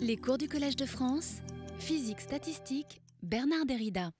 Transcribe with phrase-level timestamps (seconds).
[0.00, 1.36] Les cours du Collège de France,
[1.78, 4.10] physique statistique, Bernard Derrida.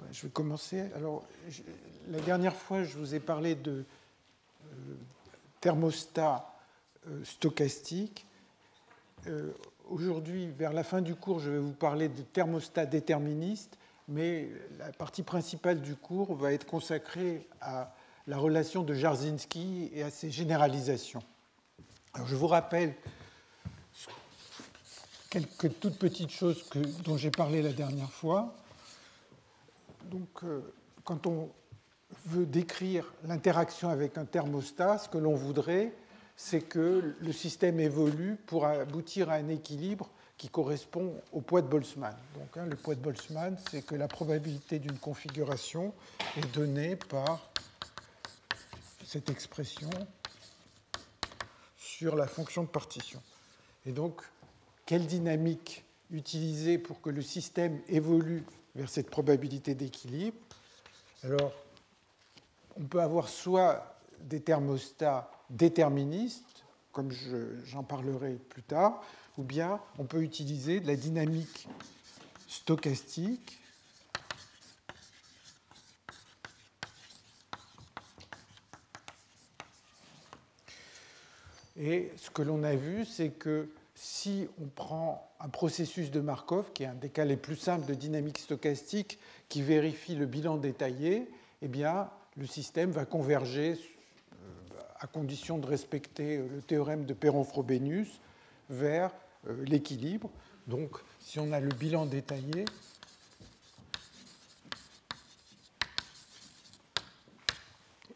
[0.00, 0.90] Ben, je vais commencer.
[0.96, 1.24] Alors,
[2.08, 3.84] la dernière fois, je vous ai parlé de
[4.64, 4.94] euh,
[5.60, 6.52] thermostat
[7.06, 8.26] euh, stochastique.
[9.28, 9.52] Euh,
[9.88, 13.78] aujourd'hui, vers la fin du cours, je vais vous parler de thermostat déterministe,
[14.08, 17.94] mais la partie principale du cours va être consacrée à
[18.26, 21.22] la relation de Jarzynski et à ses généralisations.
[22.26, 22.94] Je vous rappelle
[25.34, 26.64] quelques toutes petites choses
[27.04, 28.54] dont j'ai parlé la dernière fois.
[30.04, 30.60] Donc, euh,
[31.02, 31.50] quand on
[32.26, 35.92] veut décrire l'interaction avec un thermostat, ce que l'on voudrait,
[36.36, 41.66] c'est que le système évolue pour aboutir à un équilibre qui correspond au poids de
[41.66, 42.14] Boltzmann.
[42.34, 45.92] Donc, hein, le poids de Boltzmann, c'est que la probabilité d'une configuration
[46.36, 47.50] est donnée par
[49.04, 49.90] cette expression
[51.76, 53.20] sur la fonction de partition.
[53.84, 54.22] Et donc,
[54.86, 60.36] quelle dynamique utiliser pour que le système évolue vers cette probabilité d'équilibre.
[61.22, 61.52] Alors,
[62.76, 67.10] on peut avoir soit des thermostats déterministes, comme
[67.64, 69.02] j'en parlerai plus tard,
[69.38, 71.68] ou bien on peut utiliser de la dynamique
[72.48, 73.60] stochastique.
[81.76, 83.68] Et ce que l'on a vu, c'est que
[84.04, 87.86] si on prend un processus de Markov, qui est un des cas les plus simples
[87.86, 91.26] de dynamique stochastique, qui vérifie le bilan détaillé,
[91.62, 94.36] eh bien, le système va converger euh,
[95.00, 98.20] à condition de respecter le théorème de Perron-Frobenius
[98.68, 99.10] vers
[99.48, 100.28] euh, l'équilibre.
[100.66, 102.66] Donc, si on a le bilan détaillé,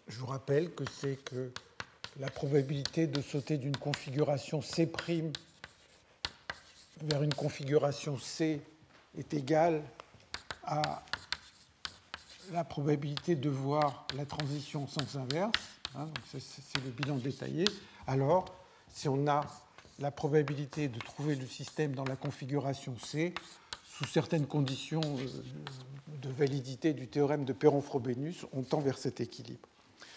[0.06, 1.50] je vous rappelle que c'est que
[2.20, 4.86] la probabilité de sauter d'une configuration C'
[7.03, 8.61] vers une configuration C
[9.17, 9.83] est égale
[10.65, 11.03] à
[12.53, 15.53] la probabilité de voir la transition en sens inverse,
[15.97, 17.64] hein, c'est le bilan détaillé,
[18.07, 18.47] alors
[18.91, 19.47] si on a
[19.98, 23.35] la probabilité de trouver le système dans la configuration C,
[23.85, 25.27] sous certaines conditions euh,
[26.23, 29.69] de validité du théorème de Perron-Frobenius, on tend vers cet équilibre.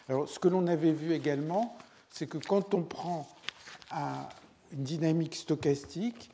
[0.08, 1.75] Alors, ce que l'on avait vu également,
[2.09, 3.28] c'est que quand on prend
[4.72, 6.30] une dynamique stochastique,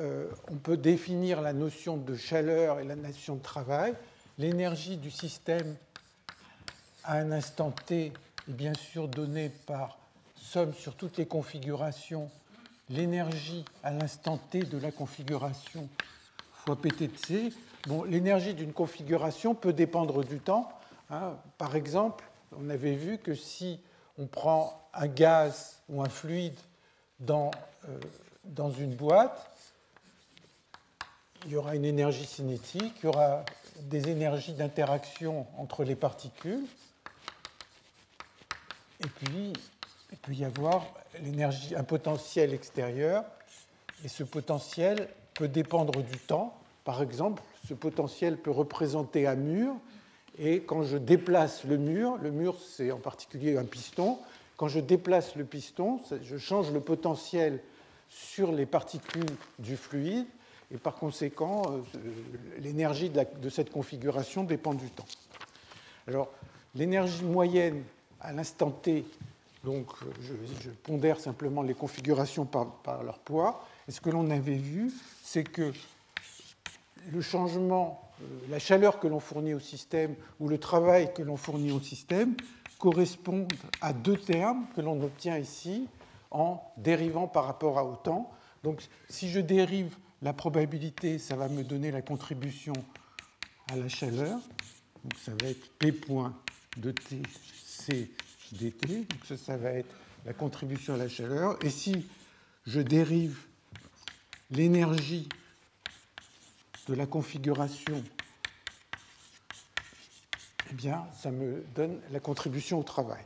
[0.00, 3.94] euh, on peut définir la notion de chaleur et la notion de travail.
[4.38, 5.76] L'énergie du système
[7.04, 9.98] à un instant t est bien sûr donnée par
[10.36, 12.30] somme sur toutes les configurations.
[12.88, 15.88] L'énergie à l'instant t de la configuration
[16.52, 17.52] fois pt de c.
[17.86, 20.72] Bon, l'énergie d'une configuration peut dépendre du temps.
[21.10, 21.34] Hein.
[21.58, 22.24] Par exemple,
[22.56, 23.80] on avait vu que si
[24.18, 26.58] on prend un gaz ou un fluide
[27.18, 27.50] dans,
[27.88, 27.98] euh,
[28.44, 29.51] dans une boîte,
[31.46, 33.44] il y aura une énergie cinétique, il y aura
[33.80, 36.64] des énergies d'interaction entre les particules,
[39.00, 39.52] et puis
[40.12, 40.86] il peut y avoir
[41.76, 43.24] un potentiel extérieur,
[44.04, 46.56] et ce potentiel peut dépendre du temps.
[46.84, 49.74] Par exemple, ce potentiel peut représenter un mur,
[50.38, 54.18] et quand je déplace le mur, le mur c'est en particulier un piston,
[54.56, 57.60] quand je déplace le piston, je change le potentiel
[58.08, 59.26] sur les particules
[59.58, 60.26] du fluide,
[60.72, 61.98] et par conséquent, euh,
[62.58, 65.06] l'énergie de, cette configuration dépend du temps.
[66.08, 66.30] Alors,
[66.74, 67.84] l'énergie moyenne
[68.20, 69.04] à l'instant t,
[69.64, 69.88] donc
[70.22, 74.90] je, pondère simplement les configurations par, leur poids, et ce que l'on avait vu,
[75.22, 75.72] c'est que
[77.12, 81.36] le changement, euh, la chaleur que l'on fournit au système ou le travail que l'on
[81.36, 82.34] fournit au système
[82.78, 85.86] correspondent à deux termes que l'on obtient ici
[86.30, 88.30] en dérivant par rapport à au temps.
[88.62, 92.72] Donc si je dérive la probabilité, ça va me donner la contribution
[93.70, 94.38] à la chaleur.
[95.02, 96.38] Donc ça va être P point
[96.76, 97.22] de T,
[97.64, 98.10] C
[98.52, 99.04] dt.
[99.04, 99.94] Donc ça, ça va être
[100.24, 101.58] la contribution à la chaleur.
[101.64, 102.06] Et si
[102.66, 103.46] je dérive
[104.50, 105.28] l'énergie
[106.86, 108.02] de la configuration,
[110.70, 113.24] eh bien, ça me donne la contribution au travail.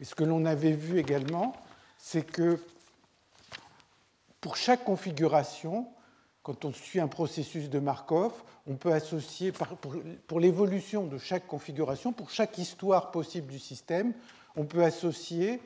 [0.00, 1.56] Et ce que l'on avait vu également,
[1.96, 2.62] c'est que
[4.40, 5.88] pour chaque configuration,
[6.44, 8.32] quand on suit un processus de Markov,
[8.68, 9.50] on peut associer,
[10.26, 14.12] pour l'évolution de chaque configuration, pour chaque histoire possible du système,
[14.54, 15.60] on peut associer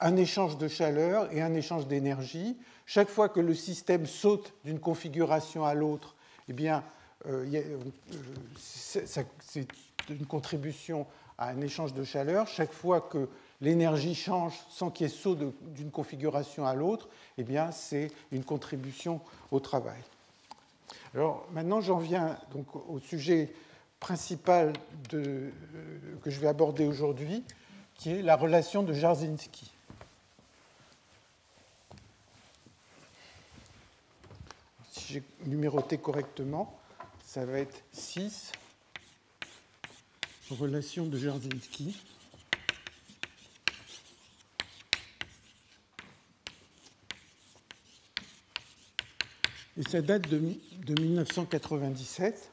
[0.00, 2.56] un échange de chaleur et un échange d'énergie.
[2.86, 6.14] Chaque fois que le système saute d'une configuration à l'autre,
[6.48, 6.84] eh bien,
[7.26, 7.78] euh, euh,
[8.56, 9.26] c'est
[10.08, 11.04] une contribution
[11.36, 12.46] à un échange de chaleur.
[12.46, 13.28] Chaque fois que
[13.60, 17.08] l'énergie change sans qu'il y ait saut d'une configuration à l'autre,
[17.38, 19.20] eh bien, c'est une contribution
[19.50, 20.02] au travail.
[21.14, 23.52] Alors maintenant, j'en viens donc au sujet
[24.00, 24.72] principal
[25.10, 25.52] de,
[26.22, 27.44] que je vais aborder aujourd'hui,
[27.94, 29.70] qui est la relation de Jarzynski.
[34.90, 36.78] Si j'ai numéroté correctement,
[37.24, 38.52] ça va être 6,
[40.54, 41.96] relation de Jarzynski.
[49.78, 50.38] Et ça date de,
[51.00, 52.52] 1997.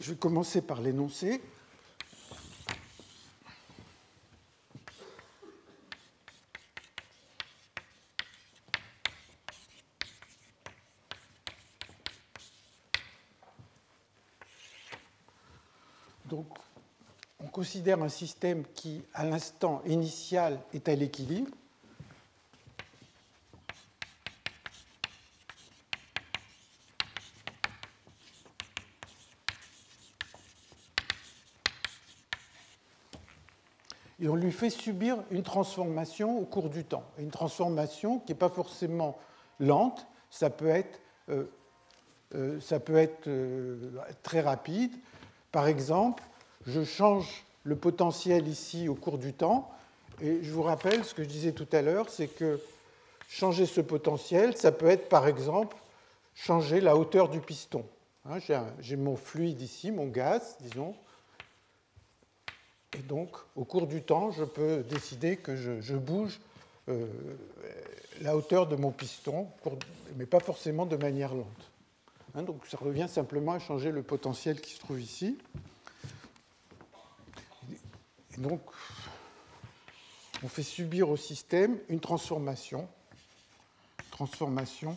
[0.00, 1.40] je vais commencer par l'énoncé.
[17.60, 21.50] Considère un système qui, à l'instant initial, est à l'équilibre,
[34.18, 37.04] et on lui fait subir une transformation au cours du temps.
[37.18, 39.18] Une transformation qui n'est pas forcément
[39.58, 40.98] lente, ça peut être,
[41.28, 41.44] euh,
[42.34, 44.92] euh, ça peut être euh, très rapide.
[45.52, 46.22] Par exemple,
[46.66, 49.70] je change le potentiel ici au cours du temps.
[50.22, 52.60] Et je vous rappelle ce que je disais tout à l'heure, c'est que
[53.28, 55.76] changer ce potentiel, ça peut être par exemple
[56.34, 57.84] changer la hauteur du piston.
[58.28, 58.38] Hein,
[58.80, 60.94] j'ai mon fluide ici, mon gaz, disons.
[62.98, 66.40] Et donc, au cours du temps, je peux décider que je, bouge
[66.88, 67.06] euh,
[68.20, 69.46] la hauteur de mon piston,
[70.16, 71.70] mais pas forcément de manière lente.
[72.34, 75.38] Hein, donc, ça revient simplement à changer le potentiel qui se trouve ici
[78.40, 78.62] donc,
[80.42, 82.88] on fait subir au système une transformation,
[84.10, 84.96] transformation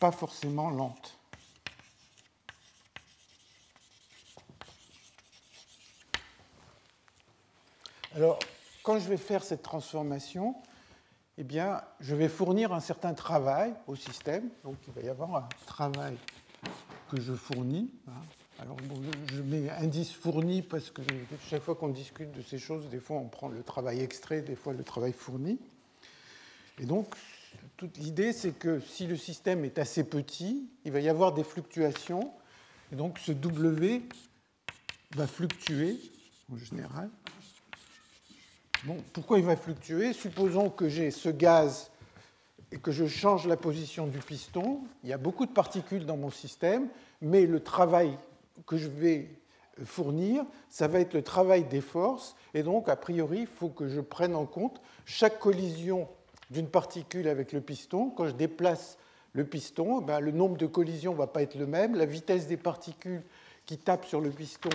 [0.00, 1.18] pas forcément lente.
[8.14, 8.38] Alors,
[8.82, 10.56] quand je vais faire cette transformation,
[11.36, 14.48] eh bien, je vais fournir un certain travail au système.
[14.64, 16.16] Donc, il va y avoir un travail
[17.10, 17.90] que je fournis.
[18.08, 18.39] Hein.
[18.62, 18.76] Alors,
[19.32, 21.00] je mets indice fourni parce que
[21.48, 24.54] chaque fois qu'on discute de ces choses, des fois on prend le travail extrait, des
[24.54, 25.58] fois le travail fourni.
[26.78, 27.06] Et donc,
[27.78, 31.42] toute l'idée, c'est que si le système est assez petit, il va y avoir des
[31.42, 32.32] fluctuations.
[32.92, 34.02] Et donc, ce W
[35.16, 35.98] va fluctuer
[36.52, 37.08] en général.
[38.84, 40.12] Bon, pourquoi il va fluctuer?
[40.12, 41.90] Supposons que j'ai ce gaz
[42.72, 44.82] et que je change la position du piston.
[45.02, 46.88] Il y a beaucoup de particules dans mon système,
[47.22, 48.18] mais le travail
[48.66, 49.28] que je vais
[49.84, 52.36] fournir, ça va être le travail des forces.
[52.54, 56.08] Et donc, a priori, il faut que je prenne en compte chaque collision
[56.50, 58.10] d'une particule avec le piston.
[58.10, 58.98] Quand je déplace
[59.32, 61.94] le piston, ben, le nombre de collisions ne va pas être le même.
[61.94, 63.22] La vitesse des particules
[63.66, 64.70] qui tapent sur le piston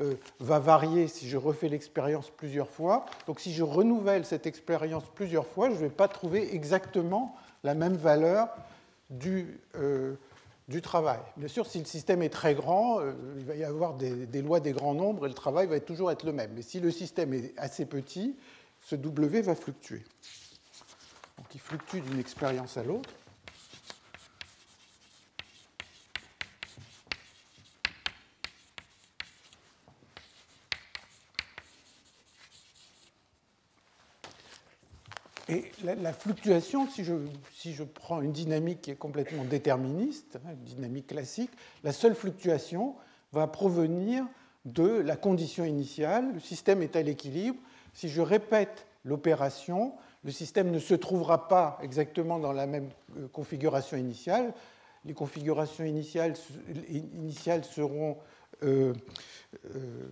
[0.00, 3.04] euh, va varier si je refais l'expérience plusieurs fois.
[3.26, 7.74] Donc si je renouvelle cette expérience plusieurs fois, je ne vais pas trouver exactement la
[7.74, 8.48] même valeur
[9.10, 10.14] du, euh,
[10.68, 11.20] du travail.
[11.36, 14.60] Bien sûr, si le système est très grand, euh, il va y avoir des, lois
[14.60, 16.52] des grands nombres et le travail va toujours être le même.
[16.54, 18.36] Mais si le système est assez petit,
[18.82, 20.04] ce W va fluctuer.
[21.38, 23.10] Donc il fluctue d'une expérience à l'autre.
[35.48, 41.06] Et la, fluctuation, si je, prends une dynamique qui est complètement déterministe, hein, une dynamique
[41.06, 41.50] classique,
[41.84, 42.94] la seule fluctuation
[43.32, 44.26] va provenir
[44.66, 46.34] de la condition initiale.
[46.34, 47.56] Le système est à l'équilibre.
[47.94, 53.28] Si je répète l'opération, le système ne se trouvera pas exactement dans la même euh,
[53.28, 54.52] configuration initiale.
[55.06, 56.34] Les configurations initiales,
[56.90, 58.18] initiales seront
[58.64, 58.92] euh,
[59.74, 60.08] euh,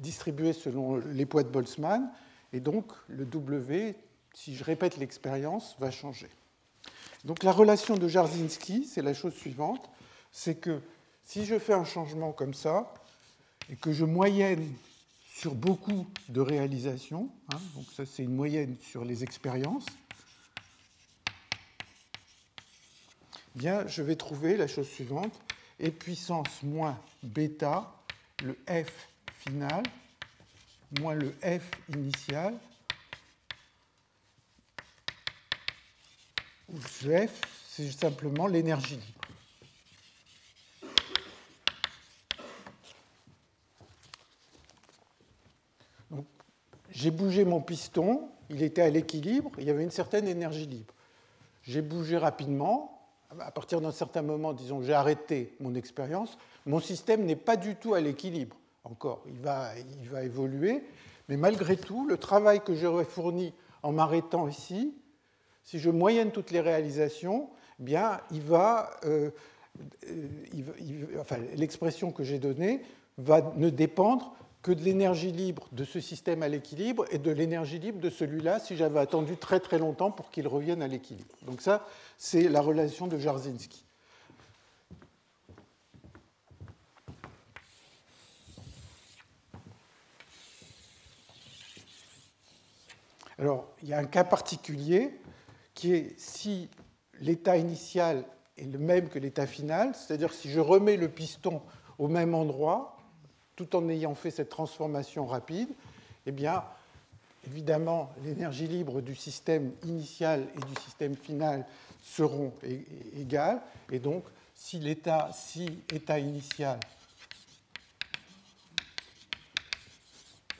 [0.00, 2.10] distribuées selon les poids de Boltzmann.
[2.56, 3.94] Et donc, le W,
[4.34, 6.30] si je répète l'expérience, va changer.
[7.24, 9.90] Donc, la relation de Jarzynski, c'est la chose suivante
[10.36, 10.82] c'est que
[11.24, 12.92] si je fais un changement comme ça,
[13.70, 14.70] et que je moyenne
[15.26, 19.86] sur beaucoup de réalisations, hein, donc ça c'est une moyenne sur les expériences,
[23.54, 25.32] bien, je vais trouver la chose suivante.
[25.82, 27.92] E puissance moins bêta,
[28.42, 29.08] le F
[29.38, 29.82] final,
[31.00, 32.54] moins le F initial,
[36.68, 39.26] où ce F, c'est simplement l'énergie libre.
[46.90, 50.94] J'ai bougé mon piston, il était à l'équilibre, il y avait une certaine énergie libre.
[51.62, 53.06] J'ai bougé rapidement,
[53.38, 57.76] à partir d'un certain moment, disons, j'ai arrêté mon expérience, mon système n'est pas du
[57.76, 58.56] tout à l'équilibre
[58.90, 59.70] encore, il va,
[60.02, 60.82] il va évoluer,
[61.28, 63.52] mais malgré tout, le travail que j'aurais fourni
[63.82, 64.94] en m'arrêtant ici,
[65.64, 68.20] si je moyenne toutes les réalisations, bien,
[71.56, 72.82] l'expression que j'ai donnée
[73.18, 77.78] va ne dépendre que de l'énergie libre de ce système à l'équilibre et de l'énergie
[77.78, 81.36] libre de celui-là si j'avais attendu très très longtemps pour qu'il revienne à l'équilibre.
[81.42, 81.86] Donc ça,
[82.18, 83.85] c'est la relation de Jarzynski.
[93.38, 95.20] Alors, il y a un cas particulier
[95.74, 96.70] qui est si
[97.20, 98.24] l'état initial
[98.56, 101.60] est le même que l'état final, c'est-à-dire si je remets le piston
[101.98, 102.96] au même endroit,
[103.56, 105.68] tout en ayant fait cette transformation rapide,
[106.24, 106.64] eh bien,
[107.46, 111.66] évidemment, l'énergie libre du système initial et du système final
[112.02, 112.52] seront
[113.14, 113.60] égales.
[113.90, 114.24] Et donc,
[114.54, 116.80] si l'état si état initial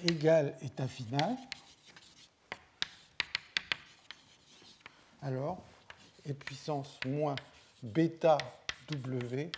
[0.07, 1.37] égale état final,
[5.27, 5.59] alors
[6.25, 7.35] et puissance moins
[7.83, 8.39] bêta
[8.91, 9.51] W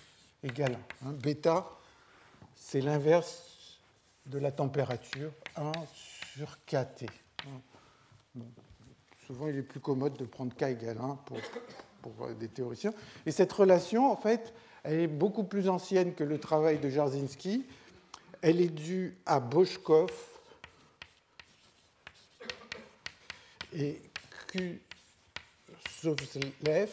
[0.43, 1.13] égale 1.
[1.13, 1.67] Bêta,
[2.55, 3.79] c'est l'inverse
[4.27, 7.07] de la température, 1 sur kT.
[9.27, 11.39] souvent, il est plus commode de prendre K égale 1 pour,
[12.03, 12.95] pour, des théoriciens.
[13.27, 17.67] Et cette relation, en fait, elle est beaucoup plus ancienne que le travail de Jarzynski.
[18.41, 20.11] Elle est due à Boschkov
[23.75, 24.01] et
[25.85, 26.91] Kusovlev,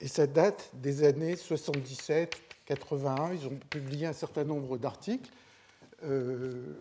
[0.00, 5.28] et ça date des années 77 81, ils ont publié un certain nombre d'articles.
[6.04, 6.76] Euh,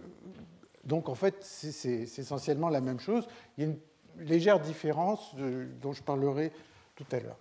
[0.83, 3.27] donc en fait, c'est essentiellement la même chose.
[3.57, 3.79] Il y a une
[4.27, 5.35] légère différence
[5.81, 6.51] dont je parlerai
[6.95, 7.37] tout à l'heure.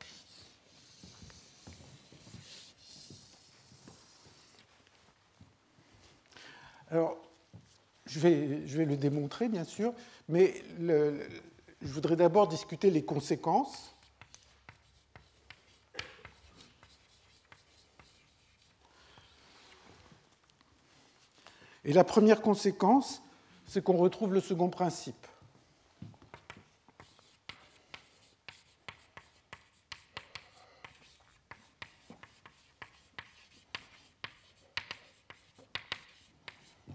[6.90, 7.18] Alors,
[8.06, 9.92] je vais, je vais, le démontrer, bien sûr,
[10.30, 10.54] mais
[11.80, 13.94] je voudrais d'abord discuter les conséquences
[21.88, 23.22] Et la première conséquence,
[23.66, 25.26] c'est qu'on retrouve le second principe.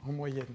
[0.05, 0.45] en moyenne.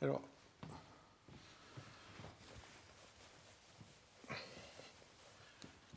[0.00, 0.22] Alors,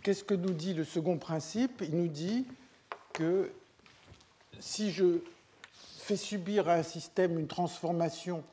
[0.04, 1.82] qu'est-ce que nous dit le second principe?
[1.82, 2.46] Il nous dit
[3.14, 3.52] que
[4.60, 5.20] si je
[5.98, 8.44] fais subir à un système une transformation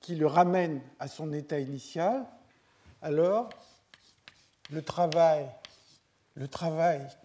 [0.00, 2.24] qui le ramène à son état initial,
[3.02, 3.50] alors
[4.70, 5.48] le travail,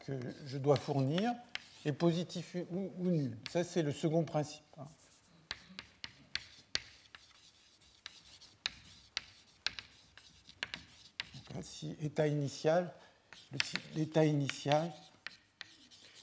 [0.05, 0.13] que
[0.45, 1.31] je dois fournir
[1.85, 3.37] est positif ou, nul.
[3.51, 4.63] Ça, c'est le second principe.
[4.77, 4.87] Hein.
[12.01, 12.91] état initial,
[13.95, 14.91] l'état initial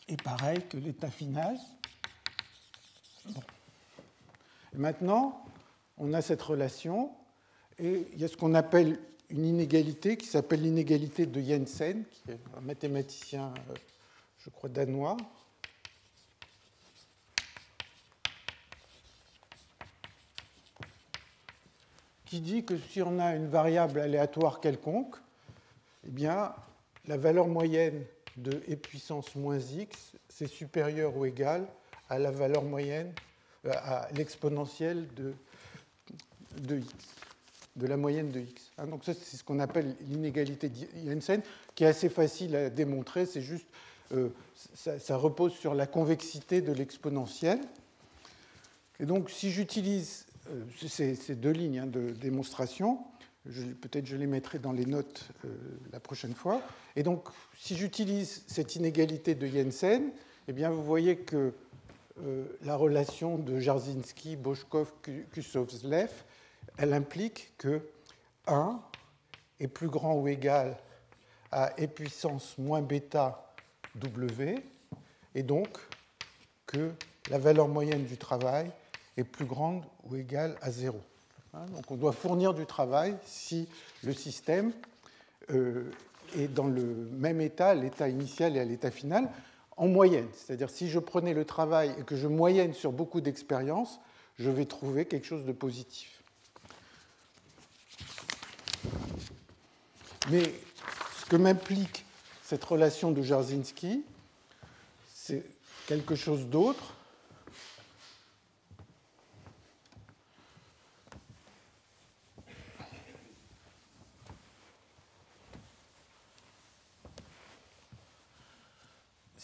[0.08, 1.58] est pareil que l'état final.
[4.74, 5.44] maintenant,
[5.98, 7.12] on a cette relation
[7.78, 8.98] et il y a ce qu'on appelle
[9.30, 13.74] une inégalité qui s'appelle l'inégalité de Jensen, qui est un mathématicien, euh,
[14.38, 15.16] je crois, danois.
[22.24, 25.16] qui dit que si on a une variable aléatoire quelconque,
[26.06, 26.52] eh bien,
[27.08, 28.04] la valeur moyenne
[28.36, 31.66] de e puissance moins x, c'est supérieur ou égal
[32.08, 33.12] à la valeur moyenne,
[33.64, 35.32] euh, à l'exponentielle de,
[36.60, 36.94] de x,
[37.76, 38.70] de la moyenne de x.
[38.76, 41.42] Hein, donc ça, c'est ce qu'on appelle l'inégalité de Jensen,
[41.74, 43.66] qui est assez facile à démontrer, c'est juste,
[44.12, 44.28] euh,
[44.74, 47.60] ça, repose sur la convexité de l'exponentielle.
[49.00, 53.00] Et donc, si j'utilise euh, ces, deux lignes hein, de démonstration,
[53.80, 55.48] peut-être je les mettrai dans les notes euh,
[55.92, 56.60] la prochaine fois.
[56.96, 60.10] Et donc, si j'utilise cette inégalité de Jensen,
[60.48, 61.52] eh bien, vous voyez que
[62.24, 64.92] euh, la relation de Jarzynski, Boschkov,
[65.32, 66.10] Kusovslev,
[66.76, 67.82] elle implique que
[68.46, 68.80] 1
[69.60, 70.76] est plus grand ou égal
[71.50, 73.54] à e puissance moins bêta
[73.94, 74.62] W,
[75.34, 75.68] et donc
[76.66, 76.92] que
[77.30, 78.70] la valeur moyenne du travail
[79.16, 81.00] est plus grande ou égale à 0.
[81.58, 83.68] Hein, donc on doit fournir du travail si
[84.04, 84.72] le système
[85.50, 85.90] euh,
[86.36, 89.28] est dans le même état, l'état initial et à l'état final,
[89.76, 90.28] en moyenne.
[90.34, 93.98] C'est-à-dire si je prenais le travail et que je moyenne sur beaucoup d'expériences,
[94.38, 96.22] je vais trouver quelque chose de positif.
[100.30, 100.42] Mais
[101.20, 102.04] ce que m'implique
[102.44, 104.04] cette relation de Jarzynski,
[105.12, 105.44] c'est
[105.86, 106.94] quelque chose d'autre.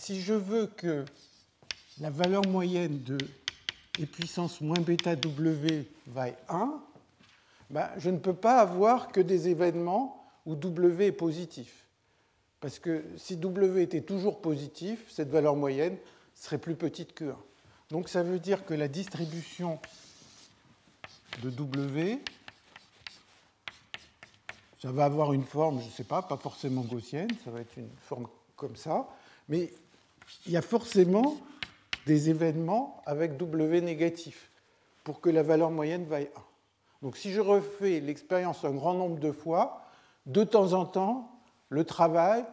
[0.05, 1.07] Si je veux que
[1.99, 3.17] la valeur moyenne de
[3.99, 6.79] et puissance moins bêta W vaille 1,
[7.71, 11.87] ben, je ne peux pas avoir que des événements où W est positif.
[12.61, 15.97] Parce que si W était toujours positif, cette valeur moyenne
[16.35, 17.37] serait plus petite que 1.
[17.89, 19.79] Donc ça veut dire que la distribution
[21.43, 22.21] de W,
[24.83, 27.79] ça va avoir une forme, je ne sais pas, pas forcément gaussienne, ça va être
[27.79, 29.09] une forme comme ça,
[30.47, 31.37] il y a forcément
[32.07, 34.51] des événements avec W négatif
[35.05, 36.41] pour que la valeur moyenne vaille 1.
[37.03, 39.85] Donc si je refais l'expérience un grand nombre de fois,
[40.27, 41.31] de temps en temps,
[41.69, 42.45] le travail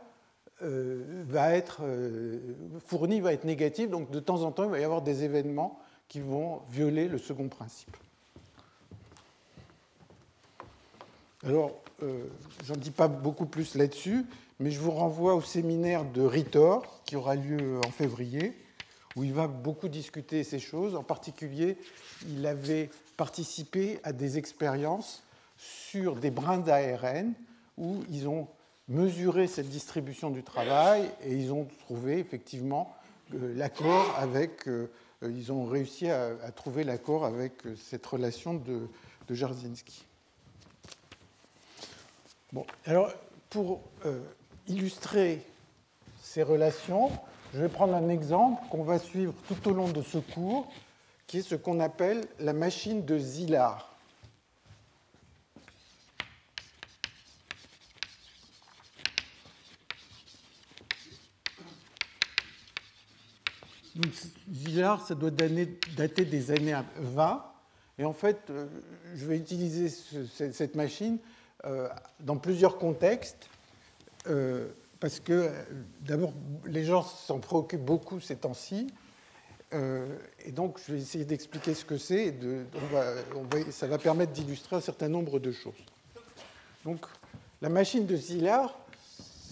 [0.61, 2.39] euh, va être euh,
[2.85, 5.79] fourni, va être négatif, donc de temps en temps, il va y avoir des événements
[6.07, 7.95] qui vont violer le second principe.
[11.43, 11.71] Alors,
[12.03, 12.25] euh,
[12.65, 14.25] j'en dis pas beaucoup plus là-dessus,
[14.61, 18.53] mais je vous renvoie au séminaire de Ritor qui aura lieu en février
[19.15, 20.95] où il va beaucoup discuter ces choses.
[20.95, 21.77] En particulier,
[22.29, 25.23] il avait participé à des expériences
[25.57, 27.33] sur des brins d'ARN
[27.77, 28.47] où ils ont
[28.87, 32.95] mesuré cette distribution du travail et ils ont trouvé effectivement
[33.33, 34.91] euh, l'accord avec, euh,
[35.23, 38.87] ils ont réussi à, trouver l'accord avec euh, cette relation de,
[39.27, 39.35] de.
[42.53, 43.11] Bon, alors
[43.49, 43.81] pour
[44.67, 45.45] illustrer
[46.21, 47.11] ces relations,
[47.53, 50.71] je vais prendre un exemple qu'on va suivre tout au long de ce cours,
[51.27, 53.91] qui est ce qu'on appelle la machine de Zillard.
[63.95, 64.11] Donc,
[64.53, 67.45] Zillard, ça doit dater des années 20.
[67.99, 68.67] Et en fait, euh,
[69.15, 71.17] je vais utiliser cette machine
[71.65, 71.87] euh,
[72.21, 73.49] dans plusieurs contextes.
[74.27, 75.51] Euh, parce que
[76.01, 76.33] d'abord,
[76.65, 78.87] les gens s'en préoccupent beaucoup ces temps-ci.
[79.73, 82.27] Euh, et donc, je vais essayer d'expliquer ce que c'est.
[82.27, 85.73] Et ça va permettre d'illustrer un certain nombre de choses.
[86.85, 87.05] Donc,
[87.61, 88.77] la machine de Szilard,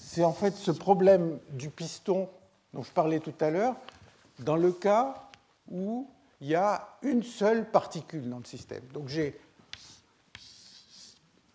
[0.02, 2.30] c'est en fait ce problème du piston
[2.74, 3.76] dont je parlais tout à l'heure,
[4.40, 5.30] dans le cas
[5.72, 6.08] où
[6.42, 8.84] il y a une seule particule dans le système.
[8.94, 9.40] Donc, j'ai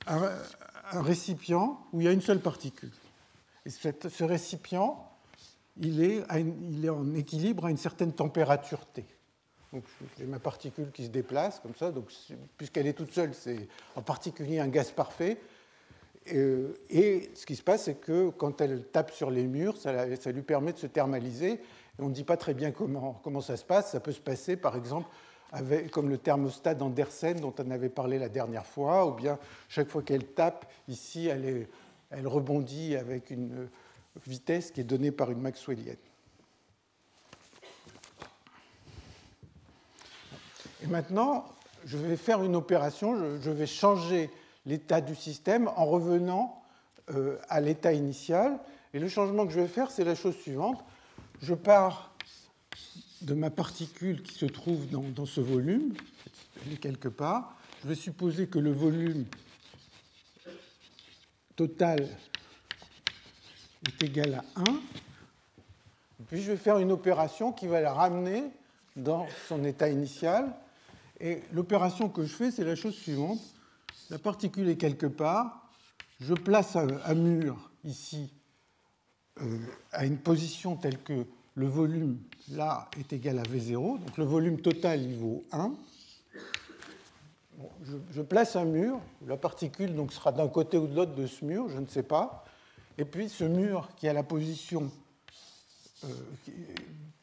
[0.06, 2.90] un récipient où il y a une seule particule.
[3.66, 5.10] Ce récipient,
[5.80, 9.04] il est, en équilibre à une certaine température T.
[9.72, 9.84] Donc
[10.18, 12.08] j'ai ma particule qui se déplace comme ça, donc
[12.56, 15.38] puisqu'elle est toute seule, c'est en particulier un gaz parfait.
[16.32, 20.06] Euh, et, ce qui se passe, c'est que quand elle tape sur les murs, ça,
[20.06, 21.60] lui permet de se thermaliser.
[21.98, 23.92] On ne dit pas très bien comment, ça se passe.
[23.92, 25.08] Ça peut se passer, par exemple,
[25.92, 30.02] comme le thermostat d'Andersen dont on avait parlé la dernière fois, ou bien chaque fois
[30.02, 31.68] qu'elle tape, ici, elle est
[32.16, 33.68] elle rebondit avec une
[34.26, 35.96] vitesse qui est donnée par une maxwellienne.
[40.82, 41.46] Et maintenant,
[41.84, 44.30] je vais faire une opération, je vais changer
[44.66, 46.62] l'état du système en revenant
[47.10, 48.58] euh, à l'état initial.
[48.92, 50.84] Et le changement que je vais faire, c'est la chose suivante.
[51.40, 52.14] Je pars
[53.22, 55.94] de ma particule qui se trouve dans, dans ce volume,
[56.64, 57.56] elle est quelque part.
[57.82, 59.24] Je vais supposer que le volume
[61.56, 62.08] total
[63.86, 64.64] est égal à 1.
[66.28, 68.44] puis je vais faire une opération qui va la ramener
[68.96, 70.54] dans son état initial.
[71.20, 73.40] Et l'opération que je fais, c'est la chose suivante.
[74.10, 75.70] La particule est quelque part.
[76.20, 78.32] Je place un, mur ici
[79.40, 79.58] euh,
[79.92, 82.18] à une position telle que le volume
[82.50, 84.00] là est égal à V0.
[84.00, 85.72] Donc le volume total, il vaut 1
[88.10, 91.44] je, place un mur, la particule donc, sera d'un côté ou de l'autre de ce
[91.44, 92.44] mur, je ne sais pas.
[92.98, 94.90] Et puis ce mur qui a la position
[96.04, 96.08] euh,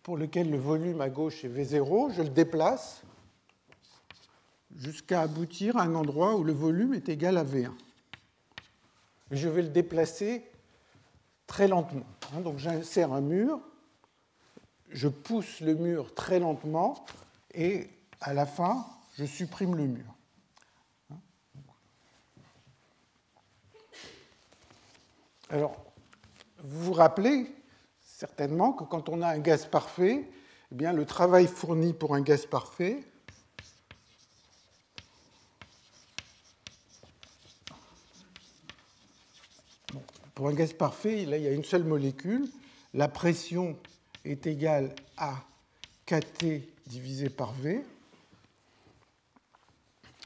[0.04, 3.04] pour lequel le volume à gauche est V0, je le déplace
[4.76, 7.72] jusqu'à aboutir à un endroit où le volume est égal à V1.
[9.32, 10.44] je vais le déplacer
[11.48, 12.06] très lentement.
[12.34, 12.42] Hein.
[12.42, 13.60] Donc j'insère un mur,
[14.90, 17.06] je pousse le mur très lentement
[17.54, 18.86] et à la fin,
[19.18, 20.16] je supprime le mur.
[25.52, 25.76] Alors,
[26.60, 27.54] vous vous rappelez
[28.02, 30.24] certainement que quand on a un gaz parfait,
[30.72, 33.04] eh bien, le travail fourni pour un gaz parfait
[40.34, 42.48] pour un gaz parfait, là, il y a une seule molécule.
[42.94, 43.78] La pression
[44.24, 45.36] est égale à
[46.06, 47.84] kT divisé par V.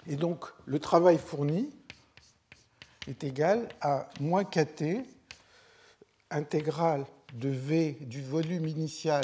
[0.08, 1.70] Et donc, le travail fourni
[3.08, 5.04] est égal à moins kT
[6.36, 9.24] intégrale de V du volume initial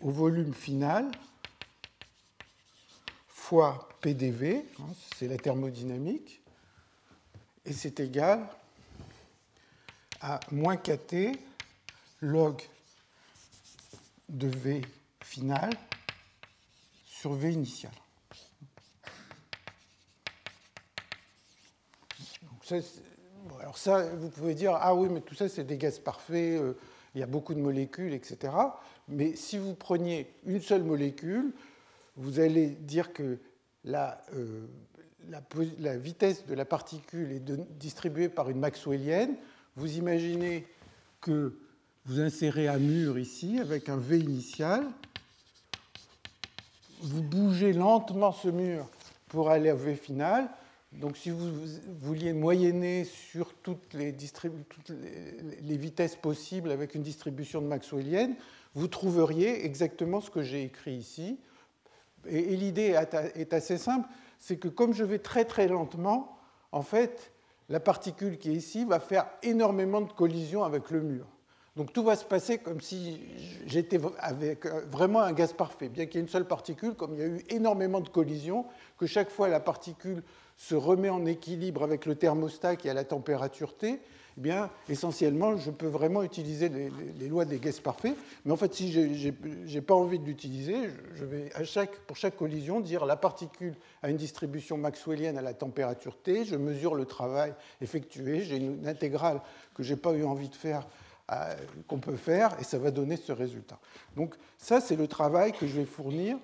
[0.00, 1.10] au volume final
[3.28, 6.40] fois PDV, hein, c'est la thermodynamique,
[7.64, 8.48] et c'est égal
[10.20, 11.38] à moins kT
[12.20, 12.60] log
[14.28, 14.82] de V
[15.20, 15.70] final
[17.06, 17.92] sur V initial.
[23.60, 26.74] Alors ça, vous pouvez dire, ah oui, mais tout ça, c'est des gaz parfaits, euh,
[27.14, 28.52] il y a beaucoup de molécules, etc.
[29.08, 31.52] Mais si vous preniez une seule molécule,
[32.16, 33.38] vous allez dire que
[33.84, 34.66] la, euh,
[35.78, 39.34] la, vitesse de la particule est distribuée par une maxwellienne.
[39.76, 40.66] Vous imaginez
[41.20, 41.58] que
[42.04, 44.86] vous insérez un mur ici avec un V initial.
[47.00, 48.88] Vous bougez lentement ce mur
[49.28, 50.48] pour aller au V final.
[50.92, 51.50] Donc si vous
[52.00, 54.12] vouliez moyenner sur toutes les,
[55.76, 58.34] vitesses possibles avec une distribution de maxwellienne,
[58.74, 61.38] vous trouveriez exactement ce que j'ai écrit ici.
[62.26, 62.94] Et, l'idée
[63.34, 66.36] est assez simple, c'est que comme je vais très très lentement,
[66.72, 67.32] en fait,
[67.68, 71.26] la particule qui est ici va faire énormément de collisions avec le mur.
[71.74, 73.18] Donc tout va se passer comme si
[73.64, 75.88] j'étais avec vraiment un gaz parfait.
[75.88, 78.66] Bien qu'il y ait une seule particule, comme il y a eu énormément de collisions,
[78.98, 80.22] que chaque fois la particule
[80.56, 84.00] se remet en équilibre avec le thermostat qui est à la température T,
[84.38, 88.16] eh bien, essentiellement, je peux vraiment utiliser les, lois des gaz parfaits.
[88.44, 91.50] Mais en fait, si je n'ai pas envie de l'utiliser, je vais
[92.06, 96.56] pour chaque collision dire la particule a une distribution maxwellienne à la température T, je
[96.56, 99.40] mesure le travail effectué, j'ai une intégrale
[99.74, 100.86] que je n'ai pas eu envie de faire
[101.30, 101.54] euh,
[101.86, 103.78] qu'on peut faire, et ça va donner ce résultat.
[104.16, 106.36] Donc ça, c'est le travail que je vais fournir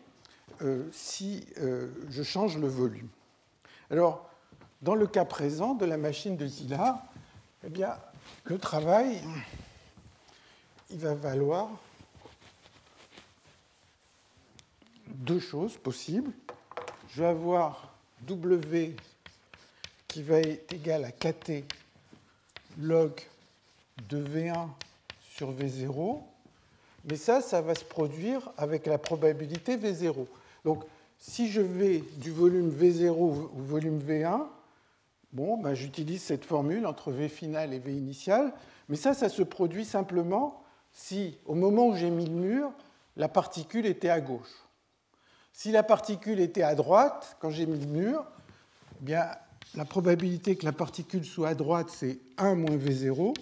[0.62, 3.08] euh, si euh, je change le volume.
[3.90, 4.28] Alors,
[4.82, 7.02] dans le cas présent de la machine de Zilla,
[7.64, 7.96] eh bien,
[8.44, 9.20] le travail,
[10.90, 11.70] il va valoir
[15.06, 16.32] deux choses possibles.
[17.08, 18.94] Je vais avoir W
[20.06, 21.64] qui va être égal à KT
[22.78, 23.12] log
[24.08, 24.68] de V1
[25.34, 26.20] sur V0,
[27.06, 30.26] mais ça, ça va se produire avec la probabilité V0.
[30.64, 30.84] Donc,
[31.18, 34.46] si je vais du volume V0 au volume V1,
[35.32, 38.52] bon, ben, j'utilise cette formule entre V final et V initial,
[38.88, 42.72] mais ça, ça se produit simplement si, au moment où j'ai mis le mur,
[43.16, 44.64] la particule était à gauche.
[45.52, 48.24] Si la particule était à droite, quand j'ai mis le mur,
[49.00, 49.26] eh bien,
[49.74, 53.34] la probabilité que la particule soit à droite, c'est 1 moins V0,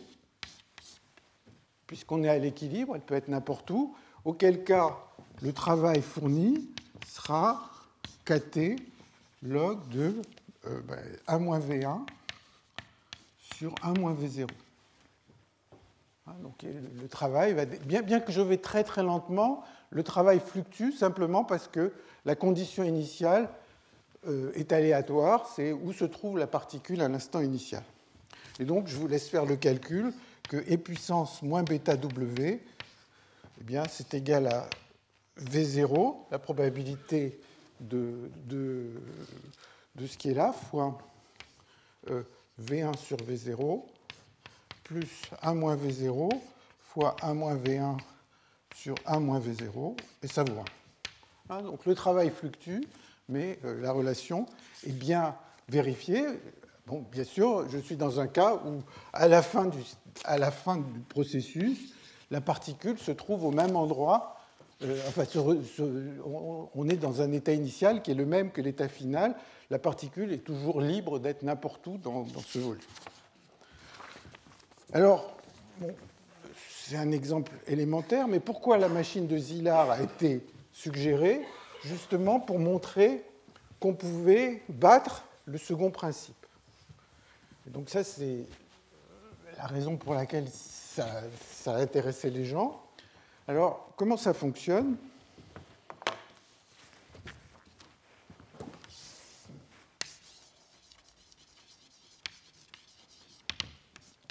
[1.87, 4.97] puisqu'on est à l'équilibre, elle peut être n'importe où, auquel cas
[5.43, 6.71] le travail fourni
[7.07, 7.71] sera
[8.25, 8.77] kt
[9.43, 10.15] log de
[10.65, 12.01] 1 euh, ben, moins V1
[13.57, 14.49] sur 1 moins V0.
[16.27, 20.41] Hein, donc le travail va, bien, bien, que je vais très très lentement, le travail
[20.41, 21.93] fluctue simplement parce que
[22.25, 23.49] la condition initiale
[24.27, 27.83] euh, est aléatoire, c'est où se trouve la particule à l'instant initial.
[28.59, 30.13] Et donc je vous laisse faire le calcul
[30.49, 32.61] que E puissance moins bêta W,
[33.69, 34.69] eh c'est égal à
[35.41, 37.39] V0, la probabilité
[37.81, 38.31] de,
[39.99, 40.99] ce qui est là, fois
[42.11, 42.23] euh,
[42.61, 43.83] V1 sur V0,
[44.85, 46.31] plus 1 moins V0,
[46.81, 47.99] fois 1 moins V1
[48.75, 50.61] sur 1 moins V0, et ça vaut
[51.51, 51.55] 1.
[51.55, 52.81] Hein, donc le travail fluctue,
[53.29, 54.47] mais euh, la relation
[54.87, 55.37] est bien
[55.69, 56.27] vérifiée.
[56.87, 61.93] Bon, bien sûr, je suis dans un cas où, à la fin du processus,
[62.31, 64.36] la particule se trouve au même endroit
[64.83, 69.35] euh, on est dans un état initial qui est le même que l'état final.
[69.71, 72.83] La particule est toujours libre d'être n'importe où dans, ce volume.
[74.93, 75.37] Alors,
[76.69, 81.41] c'est un exemple élémentaire, mais pourquoi la machine de Zillard a été suggérée?
[81.83, 83.25] Justement pour montrer
[83.81, 86.47] qu'on pouvait battre le second principe.
[87.67, 88.47] donc ça, c'est
[89.57, 91.77] la raison pour laquelle ça, ça
[92.25, 92.86] les gens.
[93.49, 94.97] Alors, comment ça fonctionne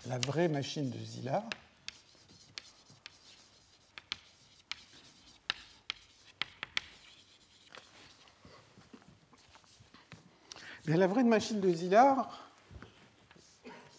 [0.06, 1.43] La vraie machine de Zilla,
[10.86, 12.49] la vraie machine de Zillard,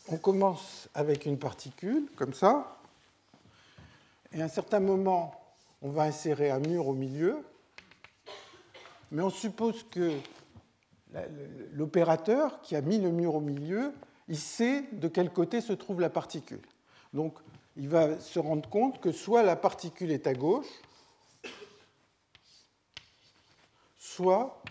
[0.08, 2.76] on commence avec une particule, comme ça,
[4.36, 5.34] et à un certain moment,
[5.80, 7.42] on va insérer un mur au milieu,
[9.10, 10.12] mais on suppose que
[11.72, 13.94] l'opérateur qui a mis le mur au milieu,
[14.28, 16.60] il sait de quel côté se trouve la particule.
[17.14, 17.38] Donc,
[17.78, 20.68] il va se rendre compte que soit la particule est à gauche,
[23.98, 24.62] soit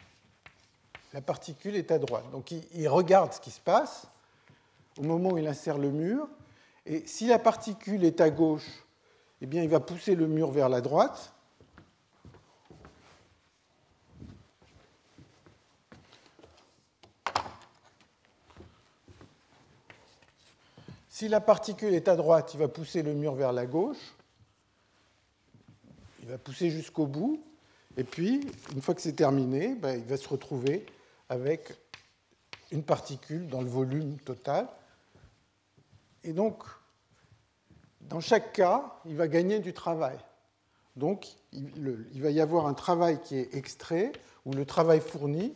[1.11, 2.29] la particule est à droite.
[2.31, 4.07] Donc il, regarde ce qui se passe
[4.99, 6.27] au moment où il insère le mur,
[6.85, 8.84] et si la particule est à gauche,
[9.45, 11.31] eh bien il va pousser le mur vers la droite.
[21.09, 24.15] Si la particule est à droite, il va pousser le mur vers la gauche.
[26.23, 27.45] Il va pousser jusqu'au bout.
[27.97, 30.87] Et puis, une fois que c'est terminé, ben, il va se retrouver
[31.29, 31.71] avec
[32.71, 34.67] une particule dans le volume total.
[36.23, 36.63] Et donc,
[38.09, 40.17] dans chaque cas, il va gagner du travail.
[40.95, 44.11] Donc, il, va y avoir un travail qui est extrait,
[44.45, 45.53] où le travail fourni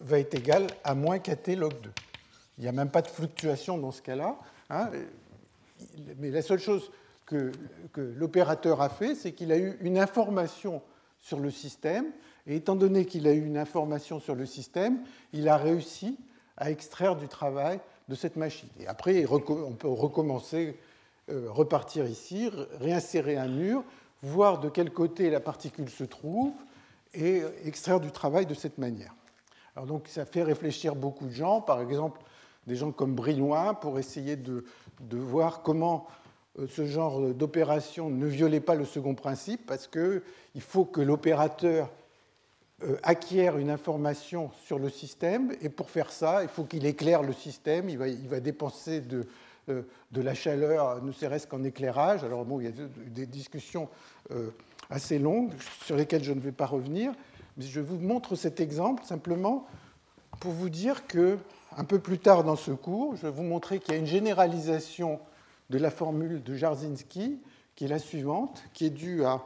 [0.00, 1.90] va être égal à moins kt log 2.
[2.58, 4.38] Il n'y a même pas de fluctuation dans ce cas-là.
[4.70, 4.90] Hein.
[6.18, 6.90] mais la seule chose
[7.26, 7.52] que,
[7.92, 10.82] que l'opérateur a fait, c'est qu'il a eu une information
[11.18, 12.12] sur le système
[12.46, 15.00] et étant donné qu'il a eu une information sur le système,
[15.32, 16.18] il a réussi
[16.56, 18.68] à extraire du travail de cette machine.
[18.80, 20.78] Et après, on peut recommencer,
[21.30, 23.84] euh, repartir ici, réinsérer un mur,
[24.22, 26.52] voir de quel côté la particule se trouve
[27.14, 29.14] et extraire du travail de cette manière.
[29.74, 32.20] Alors donc ça fait réfléchir beaucoup de gens, par exemple
[32.66, 34.64] des gens comme Brillouin, pour essayer de,
[35.00, 36.06] de voir comment
[36.58, 40.22] euh, ce genre d'opération ne violait pas le second principe, parce qu'il
[40.60, 42.01] faut que l'opérateur euh,
[43.02, 47.32] acquiert une information sur le système, et pour faire ça, il faut qu'il éclaire le
[47.32, 49.26] système, il va, il va dépenser de,
[49.68, 52.24] euh, de, la chaleur, ne serait-ce qu'en éclairage.
[52.24, 52.72] Alors bon, il y a
[53.06, 53.88] des discussions
[54.32, 54.50] euh,
[54.90, 55.52] assez longues
[55.84, 57.12] sur lesquelles je ne vais pas revenir,
[57.56, 59.66] mais je vous montre cet exemple simplement
[60.40, 61.38] pour vous dire que,
[61.76, 64.06] un peu plus tard dans ce cours, je vais vous montrer qu'il y a une
[64.06, 65.20] généralisation
[65.70, 67.38] de la formule de Jarzynski,
[67.76, 69.40] qui est la suivante, qui est due à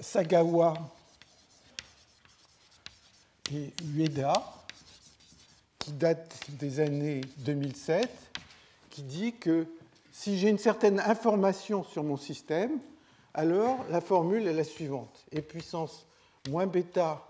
[0.00, 0.74] Sagawa
[3.52, 4.32] et Ueda,
[5.78, 8.08] qui date des années 2007,
[8.90, 9.66] qui dit que
[10.12, 12.78] si j'ai une certaine information sur mon système,
[13.34, 15.24] alors la formule est la suivante.
[15.34, 16.06] E puissance
[16.48, 17.26] moins bêta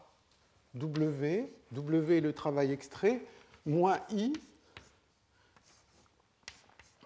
[0.74, 3.20] W, W est le travail extrait,
[3.66, 4.32] moins I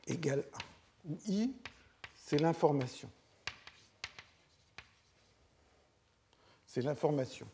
[0.06, 0.44] égale
[1.06, 1.52] 1, où I,
[2.16, 3.10] c'est l'information.
[6.66, 7.46] C'est l'information.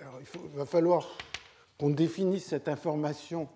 [0.00, 1.08] Il, va falloir
[1.78, 3.48] qu'on définisse cette information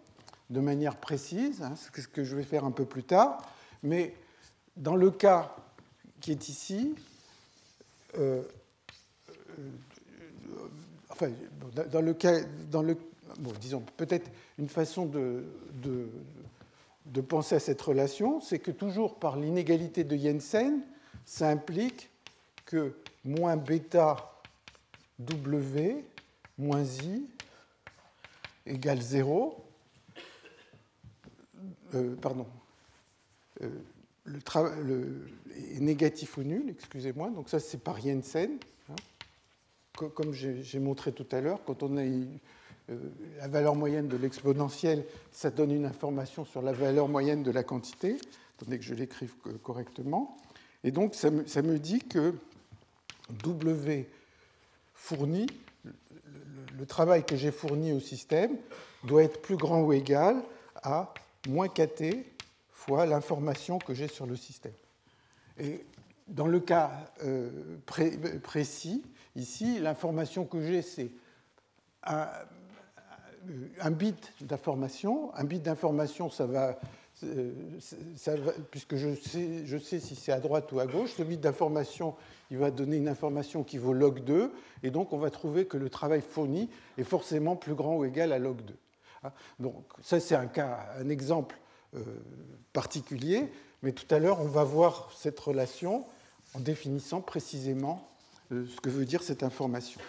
[0.51, 3.39] de manière précise, hein, ce que je vais faire un peu plus tard,
[3.83, 4.15] mais
[4.77, 5.55] dans le cas
[6.21, 6.95] qui est ici,
[8.19, 8.43] euh,
[9.59, 9.71] euh,
[11.11, 11.31] enfin,
[11.91, 12.97] dans le cas, dans le,
[13.39, 15.45] bon, disons, peut-être une façon de,
[15.83, 16.09] de,
[17.07, 20.81] de, penser à cette relation, c'est que toujours par l'inégalité de Jensen,
[21.25, 22.11] ça implique
[22.65, 24.41] que moins bêta
[25.19, 26.05] W
[26.59, 27.27] moins i
[28.67, 29.65] égale 0,
[31.95, 32.47] euh, pardon,
[33.63, 33.69] euh,
[34.25, 35.27] le,
[35.75, 38.59] est négatif ou nul, excusez-moi, donc ça c'est par Jensen.
[38.91, 38.95] Hein.
[39.97, 42.25] Comme j'ai montré tout à l'heure, quand on a euh,
[43.39, 47.63] la valeur moyenne de l'exponentielle, ça donne une information sur la valeur moyenne de la
[47.63, 48.17] quantité,
[48.57, 50.37] attendez que je l'écrive correctement.
[50.83, 52.35] Et donc ça me, ça me dit que
[53.31, 54.09] W
[54.95, 55.47] fournit
[56.79, 58.57] le travail que j'ai fourni au système
[59.05, 60.37] doit être plus grand ou égal
[60.83, 61.13] à
[61.49, 62.27] moins kt
[62.71, 64.73] fois l'information que j'ai sur le système.
[65.59, 65.85] Et
[66.29, 66.91] dans le cas
[67.23, 67.79] euh,
[68.43, 69.03] précis,
[69.37, 71.11] ici, l'information que j'ai, c'est
[72.03, 75.35] un, bit d'information.
[75.35, 76.79] Un bit d'information, ça va
[78.71, 82.15] puisque je sais, je sais si c'est à droite ou à gauche, ce bit d'information,
[82.51, 84.51] il va donner une information qui vaut log 2,
[84.83, 88.33] et donc on va trouver que le travail fourni est forcément plus grand ou égal
[88.33, 88.75] à log 2.
[89.25, 89.33] Hein.
[89.61, 91.57] Donc ça c'est un cas, un exemple
[91.95, 92.01] euh,
[92.73, 93.51] particulier,
[93.83, 96.05] mais tout à l'heure on va voir cette relation
[96.55, 98.09] en définissant précisément
[98.53, 100.01] euh, ce que veut dire cette information.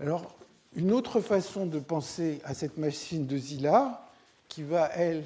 [0.00, 0.34] Alors,
[0.74, 4.11] une autre façon de penser à cette machine de Zilla,
[4.52, 5.24] qui va, elle,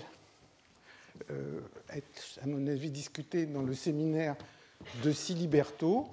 [1.32, 1.60] euh,
[1.90, 4.36] être, à mon avis, discutée dans le séminaire
[5.02, 6.06] de Siliberto,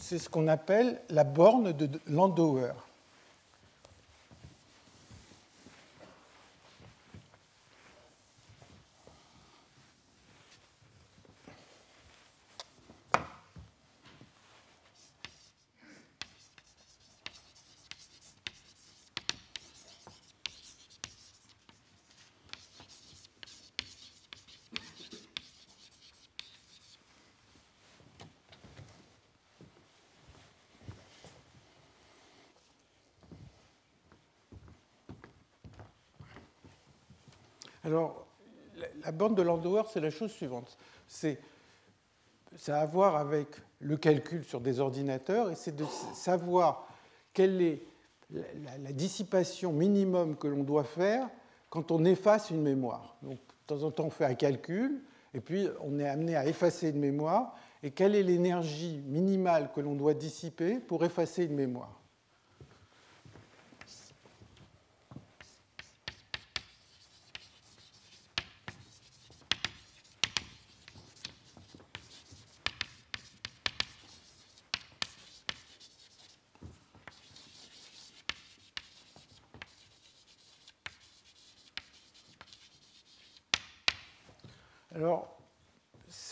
[0.00, 2.72] c'est ce qu'on appelle la borne de Landauer.
[37.88, 38.26] Alors,
[39.02, 40.76] la borne de Landauer, c'est la chose suivante.
[41.06, 41.38] C'est,
[42.54, 43.48] ça a à voir avec
[43.80, 46.86] le calcul sur des ordinateurs et c'est de savoir
[47.32, 47.82] quelle est
[48.30, 51.30] la, dissipation minimum que l'on doit faire
[51.70, 53.16] quand on efface une mémoire.
[53.22, 56.46] Donc, de temps en temps, on fait un calcul et puis on est amené à
[56.46, 61.54] effacer une mémoire et quelle est l'énergie minimale que l'on doit dissiper pour effacer une
[61.54, 61.98] mémoire?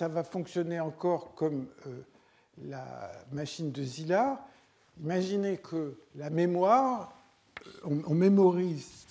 [0.06, 2.00] Ça va fonctionner encore comme euh,
[2.62, 4.40] la machine de Zilla.
[5.02, 7.12] Imaginez que la mémoire,
[7.66, 9.04] euh, on, mémorise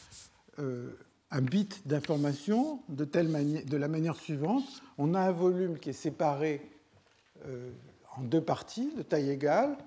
[0.60, 0.98] euh,
[1.32, 4.64] un bit d'information de, de la manière suivante.
[4.98, 6.62] On a un volume qui est séparé
[8.16, 9.78] en deux parties de taille égale.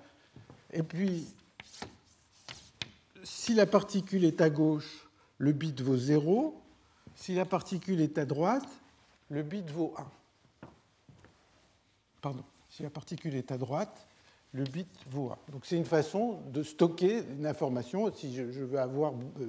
[0.71, 1.25] Et puis,
[3.23, 6.61] si la particule est à gauche, le bit vaut 0.
[7.15, 8.69] Si la particule est à droite,
[9.31, 10.05] le bit vaut 1
[12.21, 14.07] pardon, si la particule est à droite,
[14.51, 15.51] le bit vaut 1.
[15.51, 18.11] Donc c'est une façon de stocker une information.
[18.11, 19.45] Si je, veux avoir euh,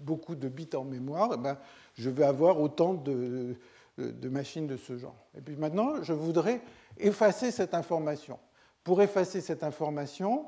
[0.00, 1.58] beaucoup de bits en mémoire, eh ben,
[1.94, 3.56] je veux avoir autant de,
[3.98, 5.16] de, machines de ce genre.
[5.36, 6.62] Et puis maintenant, je voudrais
[6.96, 8.38] effacer cette information.
[8.84, 10.46] Pour effacer cette information,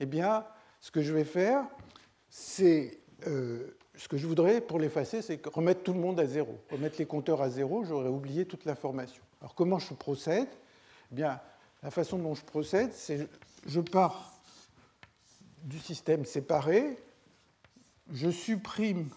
[0.00, 0.46] eh bien,
[0.80, 1.66] ce que je vais faire,
[2.30, 6.58] c'est euh, ce que je voudrais pour l'effacer, c'est remettre tout le monde à zéro,
[6.70, 7.84] remettre les compteurs à zéro.
[7.84, 9.22] J'aurais oublié toute l'information.
[9.40, 10.48] Alors comment je procède?
[11.12, 11.40] Bien,
[11.82, 13.28] la façon dont je procède, c'est
[13.66, 14.32] je pars
[15.62, 16.98] du système séparé,
[18.10, 19.08] je supprime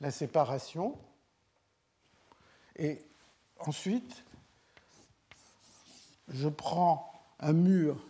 [0.00, 0.96] la séparation,
[2.76, 3.02] et
[3.58, 4.24] ensuite,
[6.28, 8.02] je prends un mur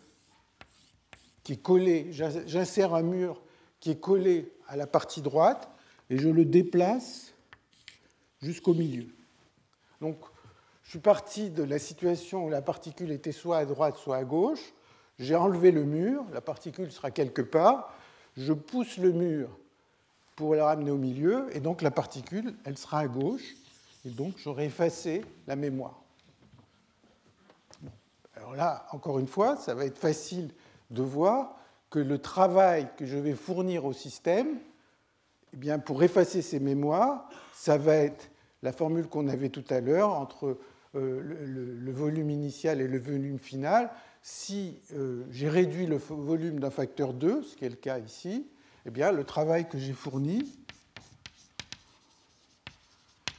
[1.43, 3.43] qui est collé, j'insère un mur
[3.81, 5.69] qui est collé à la partie droite,
[6.11, 7.33] et je le déplace
[8.43, 9.07] jusqu'au milieu.
[10.01, 10.19] Donc,
[10.91, 14.25] je suis parti de la situation où la particule était soit à droite, soit à
[14.25, 14.75] gauche.
[15.21, 17.95] J'ai enlevé le mur, la particule sera quelque part.
[18.37, 19.57] Je pousse le mur
[20.35, 23.55] pour la ramener au milieu, et donc la particule, elle sera à gauche,
[24.05, 26.03] et donc j'aurai effacé la mémoire.
[28.35, 30.51] Alors là, encore une fois, ça va être facile
[30.91, 31.55] de voir
[31.89, 34.59] que le travail que je vais fournir au système,
[35.55, 38.29] eh bien, pour effacer ces mémoires, ça va être
[38.65, 40.59] la formule qu'on avait tout à l'heure entre
[40.97, 43.91] euh, le, volume initial et le volume final,
[44.23, 48.49] si euh, j'ai réduit le volume d'un facteur 2, ce qui est le cas ici,
[48.87, 50.53] eh bien, le travail que j'ai fourni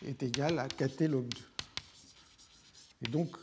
[0.05, 1.37] est égal à kt log 2.
[3.05, 3.35] Et donc,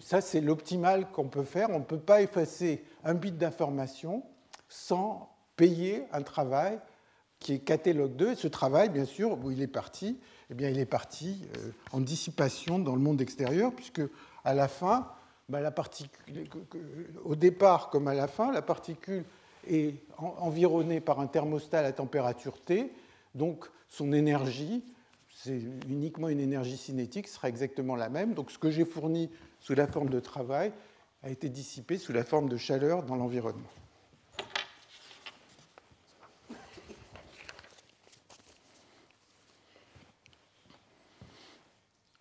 [0.00, 1.70] ça, c'est l'optimal qu'on peut faire.
[1.70, 4.24] On ne peut pas effacer un bit d'information
[4.68, 6.80] sans payer un travail
[7.38, 8.32] qui est kt log 2.
[8.32, 10.18] Et ce travail, bien sûr, où il est parti,
[10.50, 14.02] eh bien, il est parti euh, en dissipation dans le monde extérieur, puisque
[14.44, 15.08] à la fin,
[15.48, 15.60] bah,
[17.24, 19.24] au départ comme à la fin, la particule
[19.68, 22.92] est environnée par un thermostat à température T,
[23.34, 24.82] donc son énergie,
[25.30, 28.34] c'est uniquement une énergie cinétique, sera exactement la même.
[28.34, 29.30] Donc ce que j'ai fourni
[29.60, 30.72] sous la forme de travail
[31.22, 33.68] a été dissipé sous la forme de chaleur dans l'environnement.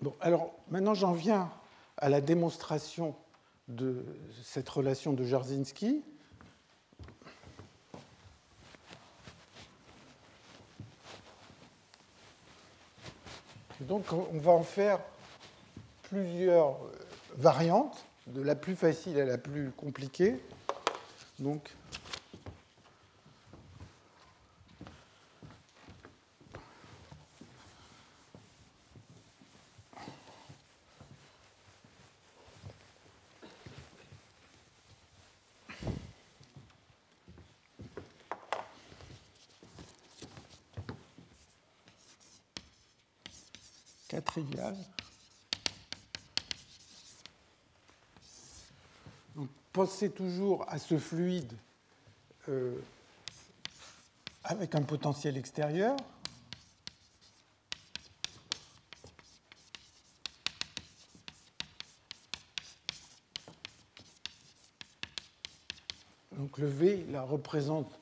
[0.02, 1.52] Bon, alors maintenant j'en viens
[1.98, 3.16] à la démonstration
[3.68, 4.06] de
[4.44, 6.02] cette relation de Jarzynski.
[13.82, 15.00] donc on va en faire
[16.04, 16.78] plusieurs
[17.38, 20.40] variantes, de la plus facile à la plus compliquée
[44.10, 44.76] cas trivial.
[49.80, 51.54] Pensez toujours à ce fluide
[52.50, 52.78] euh,
[54.44, 55.96] avec un potentiel extérieur.
[66.34, 68.02] Donc le V là, représente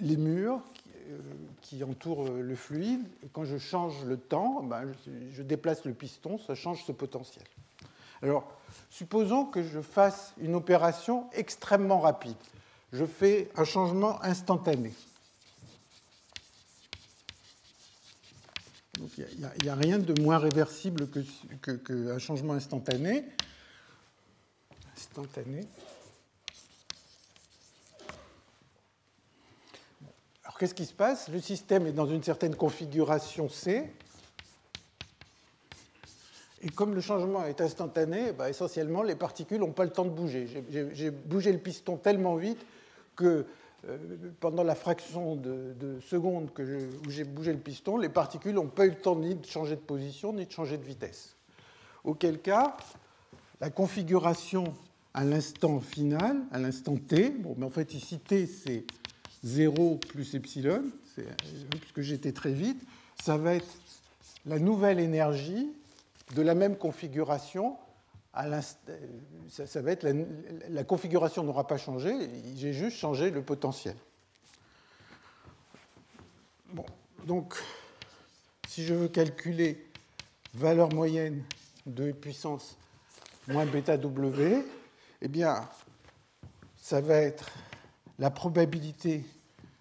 [0.00, 0.62] les murs
[1.08, 1.18] euh,
[1.62, 3.04] qui, entourent le fluide.
[3.24, 4.92] Et quand je change le temps, ben,
[5.32, 7.44] je déplace le piston, ça change ce potentiel.
[8.24, 8.50] Alors,
[8.88, 12.38] supposons que je fasse une opération extrêmement rapide.
[12.90, 14.94] Je fais un changement instantané.
[19.18, 19.26] Il
[19.62, 23.26] n'y a, rien de moins réversible qu'un que, changement instantané.
[24.96, 25.68] Instantané.
[30.44, 31.28] Alors qu'est-ce qui se passe?
[31.28, 33.92] Le système est dans une certaine configuration C.
[36.64, 40.10] Et comme le changement est instantané, bah, essentiellement, les particules n'ont pas le temps de
[40.10, 40.48] bouger.
[40.92, 42.64] J'ai bougé le piston tellement vite
[43.16, 43.44] que
[43.86, 43.98] euh,
[44.40, 46.48] pendant la fraction de, seconde
[47.06, 49.76] où j'ai bougé le piston, les particules n'ont pas eu le temps ni de changer
[49.76, 51.36] de position ni de changer de vitesse.
[52.02, 52.78] Auquel cas,
[53.60, 54.72] la configuration
[55.12, 58.84] à l'instant final, à l'instant t, bon, mais en fait ici t c'est
[59.44, 60.82] 0 plus epsilon,
[61.78, 62.82] puisque j'étais très vite,
[63.22, 63.68] ça va être
[64.46, 65.70] la nouvelle énergie
[66.32, 67.76] de la même configuration,
[69.48, 70.06] ça, va être
[70.68, 72.12] la, configuration n'aura pas changé,
[72.56, 73.96] j'ai juste changé le potentiel.
[77.26, 77.54] Donc,
[78.68, 79.86] si je veux calculer
[80.54, 81.44] valeur moyenne
[81.86, 82.76] de puissance
[83.48, 84.64] moins bêta W,
[85.22, 85.68] eh bien,
[86.76, 87.50] ça va être
[88.18, 89.24] la probabilité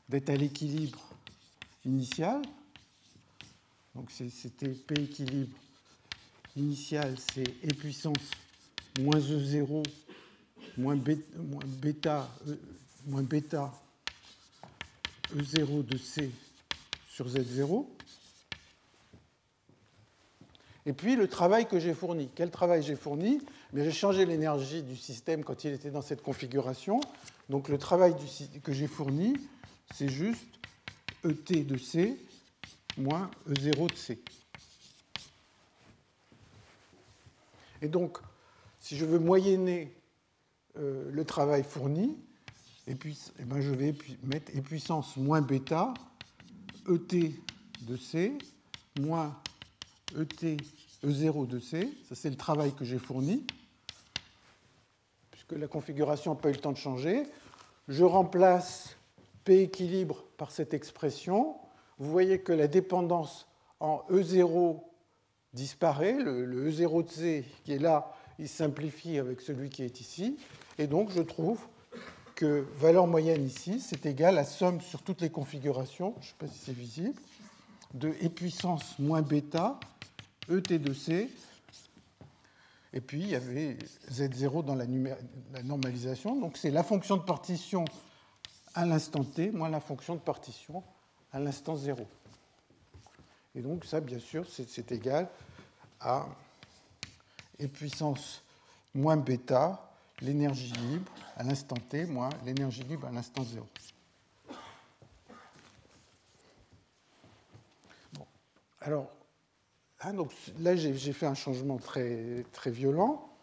[0.09, 0.99] d'être à l'équilibre
[1.85, 2.41] initial.
[3.95, 5.57] Donc c'était P équilibre
[6.55, 8.31] initiale, c'est E puissance
[8.99, 9.83] moins E0
[10.77, 12.57] moins bêta, e,
[13.05, 13.71] moins bêta
[15.35, 16.31] E0 de C
[17.07, 17.85] sur Z0.
[20.85, 22.29] Et puis le travail que j'ai fourni.
[22.35, 23.39] Quel travail j'ai fourni?
[23.73, 26.99] J'ai changé l'énergie du système quand il était dans cette configuration.
[27.49, 28.15] Donc le travail
[28.63, 29.35] que j'ai fourni,
[29.93, 30.43] c'est juste
[31.23, 32.17] ET de C
[32.97, 34.19] moins E0 de C.
[37.83, 38.17] Et donc,
[38.79, 39.93] si je veux moyenner
[40.77, 42.17] euh, le travail fourni,
[42.87, 45.93] et puis, eh ben, je vais mettre E puissance moins bêta,
[46.89, 47.33] ET
[47.81, 48.37] de C,
[49.01, 49.37] moins
[50.17, 50.57] ET,
[51.03, 53.45] E0 de C, ça c'est le travail que j'ai fourni,
[55.29, 57.23] puisque la configuration n'a pas eu le temps de changer.
[57.89, 58.95] Je remplace
[59.43, 61.57] P équilibre par cette expression.
[61.97, 63.45] Vous voyez que la dépendance
[63.81, 64.81] en E0
[65.53, 70.37] disparaît, le, E0 de C qui est là, il simplifie avec celui qui est ici,
[70.77, 71.59] et donc je trouve
[72.35, 76.35] que valeur moyenne ici, c'est égal à somme sur toutes les configurations, je ne sais
[76.39, 77.19] pas si c'est visible,
[77.93, 79.79] de E puissance moins bêta,
[80.49, 81.29] ET de C,
[82.91, 83.77] et puis il y avait
[84.11, 87.85] Z0 dans la, la normalisation, donc c'est la fonction de partition
[88.75, 90.83] à l'instant t moins la fonction de partition
[91.31, 92.07] à l'instant 0.
[93.55, 95.29] Et donc ça, bien sûr, c'est égal
[95.99, 96.27] à
[97.59, 98.43] et puissance
[98.95, 99.91] moins bêta,
[100.21, 103.65] l'énergie libre à l'instant t moins l'énergie libre à l'instant 0.
[108.13, 108.25] Bon.
[108.81, 109.09] Alors,
[109.99, 113.33] ah, donc, là, j'ai fait un changement très, très violent.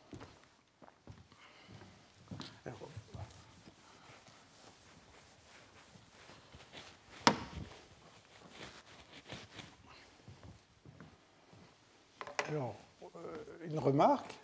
[12.51, 12.75] Alors,
[13.15, 14.35] euh, une remarque.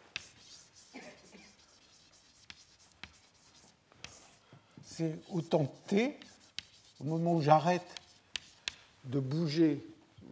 [4.84, 5.72] C'est au temps
[7.00, 7.86] au moment où j'arrête
[9.04, 9.84] de bouger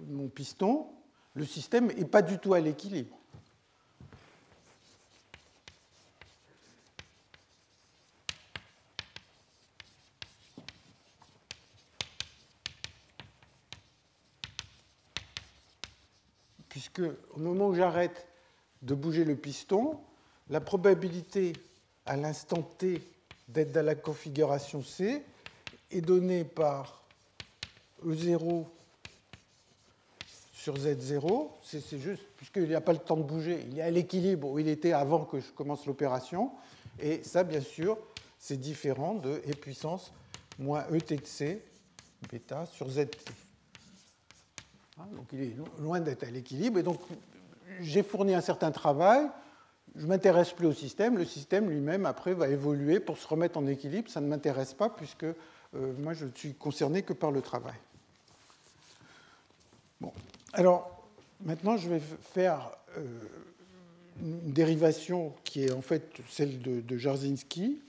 [0.09, 0.87] mon piston,
[1.35, 3.17] le système n'est pas du tout à l'équilibre.
[16.69, 18.27] Puisque au moment où j'arrête
[18.83, 20.01] de bouger le piston,
[20.51, 21.53] la probabilité
[22.05, 23.01] à l'instant t
[23.49, 25.23] d'être dans la configuration C
[25.91, 27.03] est donnée par
[28.05, 28.65] E0
[30.53, 31.51] sur Z0.
[31.63, 34.59] C'est juste, puisqu'il n'y a pas le temps de bouger, il est à l'équilibre où
[34.59, 36.53] il était avant que je commence l'opération.
[37.01, 37.99] Et ça, bien sûr,
[38.39, 40.13] c'est différent de E puissance
[40.59, 41.63] moins ET de C,
[42.31, 43.19] bêta, sur ZT.
[44.99, 46.79] Hein, donc il est loin d'être à l'équilibre.
[46.79, 47.01] Et donc,
[47.81, 49.27] j'ai fourni un certain travail
[49.97, 53.59] je ne m'intéresse plus au système, le système lui-même, après, va évoluer pour se remettre
[53.59, 54.11] en équilibre.
[54.11, 55.35] Ça ne m'intéresse pas puisque euh,
[55.99, 57.77] moi, je ne suis concerné que par le travail.
[60.01, 60.13] Bon.
[60.53, 61.07] Alors,
[61.45, 62.01] maintenant, je vais
[62.33, 63.07] faire euh,
[64.21, 67.81] une dérivation qui est en fait celle de, de Jarzynski,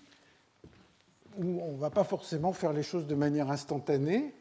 [1.38, 4.32] où on ne va pas forcément faire les choses de manière instantanée,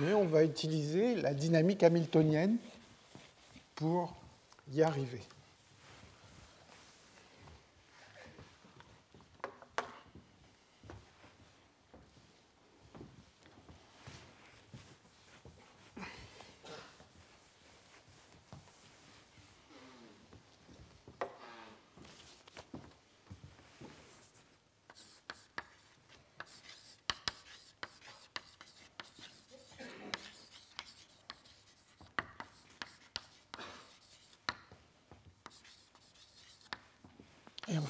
[0.00, 2.56] mais on va utiliser la dynamique hamiltonienne
[3.76, 4.17] pour
[4.70, 5.37] y arriver.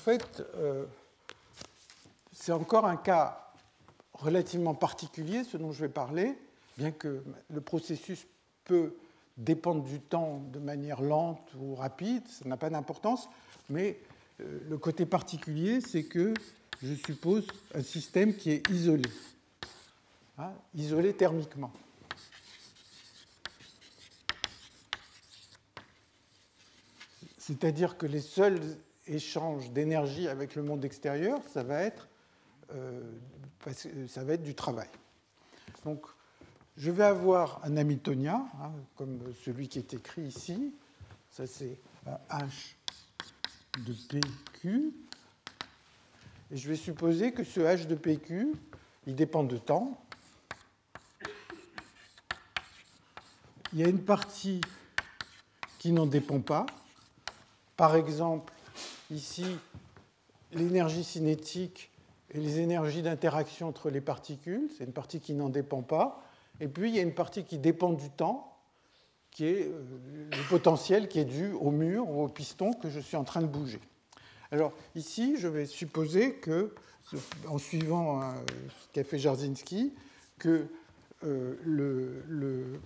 [0.08, 0.86] Fait, euh,
[2.32, 3.52] c'est encore un cas
[4.14, 6.34] relativement particulier, ce dont je vais parler,
[6.78, 8.26] bien que le processus
[8.64, 8.94] peut
[9.36, 13.28] dépendre du temps de manière lente ou rapide, ça n'a pas d'importance,
[13.68, 14.00] mais
[14.40, 16.32] euh, le côté particulier, c'est que
[16.82, 19.10] je suppose un système qui est isolé,
[20.38, 21.70] hein, isolé thermiquement.
[27.36, 28.60] C'est-à-dire que les seuls
[29.08, 32.08] échange d'énergie avec le monde extérieur, ça va être,
[32.74, 33.00] euh,
[34.08, 34.88] ça va être du travail.
[35.84, 36.06] Donc,
[36.76, 40.74] je vais avoir un Hamiltonien, hein, comme celui qui est écrit ici.
[41.30, 41.78] Ça, c'est
[42.30, 42.76] H
[43.84, 44.92] de PQ.
[46.50, 48.52] Et je vais supposer que ce H de PQ,
[49.06, 50.00] il dépend de temps.
[53.72, 54.60] Il y a une partie
[55.78, 56.64] qui n'en dépend pas.
[57.76, 58.52] Par exemple,
[59.10, 59.44] ici
[60.52, 61.90] l'énergie cinétique
[62.32, 64.68] et les énergies d'interaction entre les particules.
[64.76, 66.22] C'est une partie qui n'en dépend pas.
[66.60, 68.56] Et puis, il y a une partie qui dépend du temps,
[69.30, 69.82] qui est euh,
[70.30, 73.40] le potentiel qui est dû au mur ou au piston que je suis en train
[73.40, 73.80] de bouger.
[74.50, 76.74] Alors, ici, je vais supposer que,
[77.46, 78.32] en suivant euh,
[78.68, 79.94] ce qu'a fait Jarzynski,
[80.38, 80.66] que
[81.24, 82.78] euh,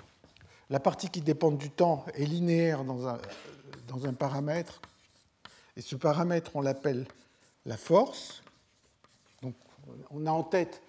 [0.70, 3.06] la partie qui dépend du temps est linéaire dans
[4.06, 4.80] un paramètre
[5.76, 7.06] et ce paramètre, on l'appelle
[7.64, 8.42] la force.
[9.42, 9.54] Donc,
[10.10, 10.82] on a en tête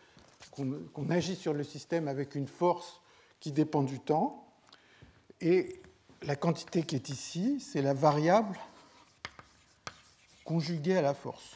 [0.52, 3.02] qu'on agit sur le système avec une force
[3.40, 4.48] qui dépend du temps.
[5.42, 5.82] Et
[6.22, 8.58] la quantité qui est ici, c'est la variable
[10.44, 11.56] conjuguée à la force.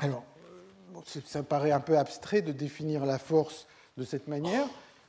[0.00, 0.24] Alors,
[1.26, 4.66] ça paraît un peu abstrait de définir la force de cette manière,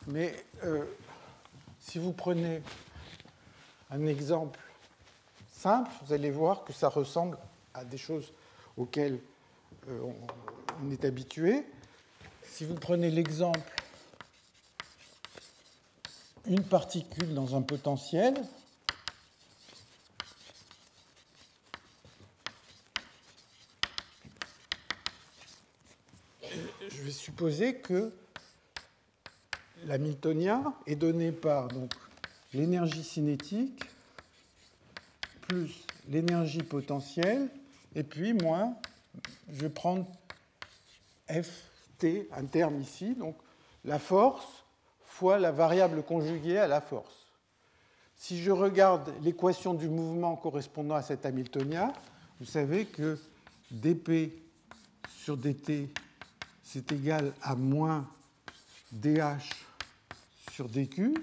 [0.08, 0.34] mais
[0.64, 0.86] euh,
[1.80, 2.62] si vous prenez
[3.92, 4.60] un exemple
[5.52, 7.38] simple, vous allez voir que ça ressemble
[7.74, 8.32] à des choses
[8.78, 9.20] auxquelles
[9.90, 10.02] euh,
[10.82, 11.66] on est habitué.
[12.44, 13.60] Si vous prenez l'exemple
[16.46, 18.34] une particule dans un potentiel,
[27.82, 28.12] que
[29.86, 31.70] l'hamiltonien est donné par
[32.54, 33.84] l'énergie cinétique
[35.48, 37.50] plus l'énergie potentielle,
[37.96, 38.76] et puis moins,
[39.52, 40.06] je vais prendre
[41.28, 43.36] Ft, un terme ici, donc
[43.86, 44.64] la force
[45.04, 47.28] fois la variable conjuguée à la force.
[48.16, 51.94] Si je regarde l'équation du mouvement correspondant à cet hamiltonien,
[52.40, 53.18] vous savez que
[53.72, 54.34] dp
[55.10, 55.90] sur dt
[56.72, 58.08] c'est égal à moins
[58.92, 59.50] dH
[60.52, 61.16] sur dQ.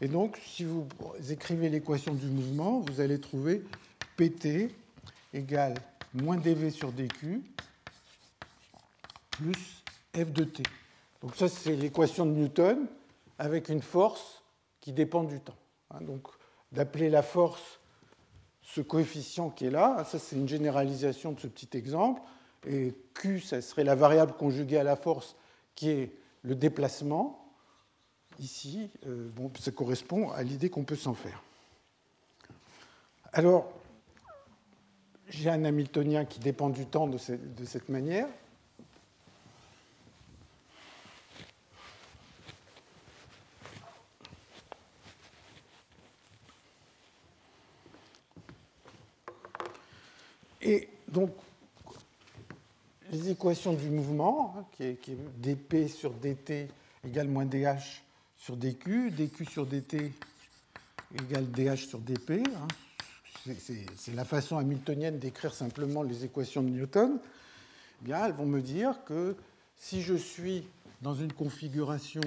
[0.00, 0.86] Et donc, si vous
[1.28, 3.64] écrivez l'équation du mouvement, vous allez trouver
[4.16, 4.72] PT
[5.34, 5.74] égale
[6.14, 7.42] moins dV sur dQ
[9.32, 9.82] plus
[10.14, 10.62] F de T.
[11.20, 12.86] Donc ça, c'est l'équation de Newton
[13.40, 14.44] avec une force
[14.80, 15.58] qui dépend du temps.
[15.90, 16.00] Hein.
[16.02, 16.28] Donc
[16.70, 17.80] d'appeler la force
[18.62, 22.22] ce coefficient qui est là, ça c'est une généralisation de ce petit exemple,
[22.66, 25.36] et Q, ça serait la variable conjuguée à la force
[25.74, 27.52] qui est le déplacement.
[28.38, 31.42] Ici, euh, bon, ça correspond à l'idée qu'on peut s'en faire.
[33.32, 33.72] Alors,
[35.28, 38.26] j'ai un Hamiltonien qui dépend du temps de cette manière.
[50.62, 51.30] Et donc,
[53.10, 54.98] les équations du mouvement, hein, qui est,
[55.38, 56.68] dp sur dt
[57.04, 57.66] égale moins dh
[58.36, 60.12] sur dq, dq sur dt
[61.14, 62.42] égale dh sur dp.
[62.46, 62.68] Hein.
[63.96, 67.18] C'est la façon hamiltonienne d'écrire simplement les équations de Newton.
[68.02, 69.34] Eh bien, elles vont me dire que
[69.76, 70.64] si je suis
[71.00, 72.20] dans une configuration,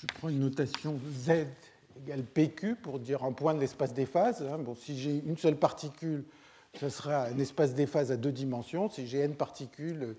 [0.00, 1.46] je prends une notation z
[2.04, 4.42] égale pq pour dire un point de l'espace des phases.
[4.42, 4.58] Hein.
[4.58, 6.24] Bon, si j'ai une seule particule,
[6.80, 8.88] ce sera un espace des phases à deux dimensions.
[8.88, 10.16] Si j'ai n particules,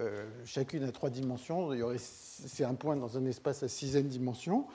[0.00, 4.66] euh, chacune à trois dimensions, c'est un point dans un espace à six n dimensions.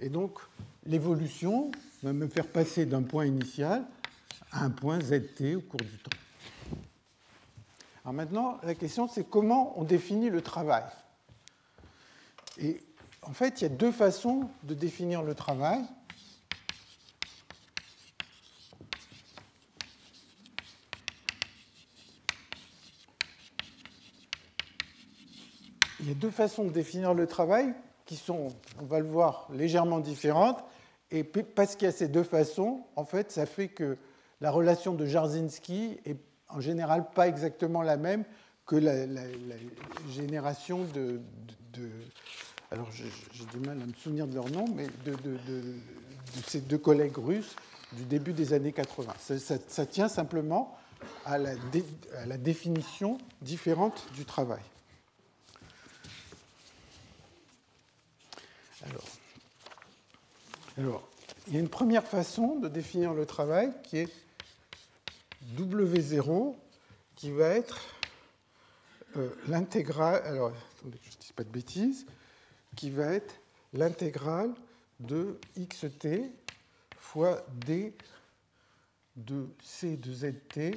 [0.00, 0.38] Et donc,
[0.86, 1.70] l'évolution
[2.02, 3.84] va me faire passer d'un point initial
[4.52, 6.16] à un point zt au cours du temps.
[8.04, 10.84] Alors maintenant, la question, c'est comment on définit le travail.
[12.58, 12.82] Et
[13.22, 15.82] en fait, il y a deux façons de définir le travail.
[26.04, 27.72] Il y a deux façons de définir le travail
[28.04, 28.48] qui sont,
[28.78, 30.62] on va le voir, légèrement différentes.
[31.10, 33.96] Et parce qu'il y a ces deux façons, en fait, ça fait que
[34.42, 36.18] la relation de Jarzynski est
[36.50, 38.24] en général pas exactement la même
[38.66, 39.06] que la,
[40.10, 41.20] génération de,
[42.70, 43.06] alors j'ai
[43.58, 45.38] du mal à me souvenir de leur nom, mais de,
[46.46, 47.56] ces deux collègues russes
[47.92, 49.14] du début des années 80.
[49.68, 50.76] Ça, tient simplement
[51.24, 51.52] à la,
[52.22, 54.60] à la définition différente du travail.
[60.76, 61.08] Alors,
[61.46, 64.12] il y a une première façon de définir le travail qui est
[65.56, 66.54] W0,
[67.16, 67.80] qui va être
[69.16, 72.06] euh, l'intégrale, alors attendez je ne dise pas de bêtises,
[72.76, 73.34] qui va être
[73.72, 74.52] l'intégrale
[75.00, 76.08] de xt
[76.98, 77.94] fois d
[79.16, 80.76] de c de zt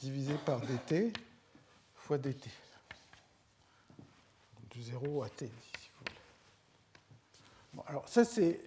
[0.00, 1.12] divisé par dt
[1.94, 2.48] fois dt.
[4.74, 5.50] De 0 à t
[7.86, 8.60] alors ça, c'est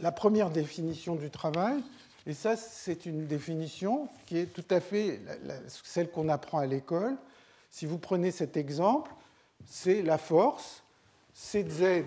[0.00, 1.82] la première définition du travail.
[2.26, 5.20] Et ça, c'est une définition qui est tout à fait
[5.82, 7.16] celle qu'on apprend à l'école.
[7.70, 9.12] Si vous prenez cet exemple,
[9.66, 10.82] c'est la force,
[11.34, 12.04] C de Z,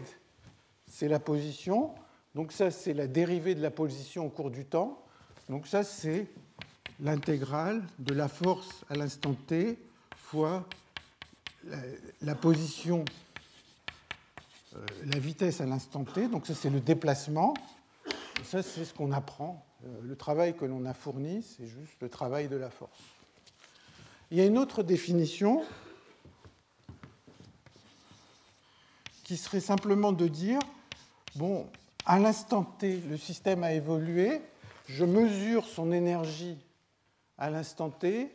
[0.90, 1.94] c'est la position.
[2.36, 5.04] Donc ça, c'est la dérivée de la position au cours du temps.
[5.50, 6.28] Donc ça, c'est
[7.00, 9.78] l'intégrale de la force à l'instant t
[10.18, 10.66] fois
[12.22, 13.06] la position
[14.74, 17.54] la vitesse à l'instant t, donc ça c'est le déplacement,
[18.44, 19.66] ça c'est ce qu'on apprend.
[19.86, 23.00] Euh, le travail que l'on a fourni, c'est juste le travail de la force.
[24.32, 25.64] Il y a une autre définition
[29.24, 30.60] qui serait simplement de dire,
[31.36, 31.68] bon,
[32.06, 34.42] à l'instant t, le système a évolué,
[34.88, 36.58] je mesure son énergie
[37.38, 38.32] à l'instant t,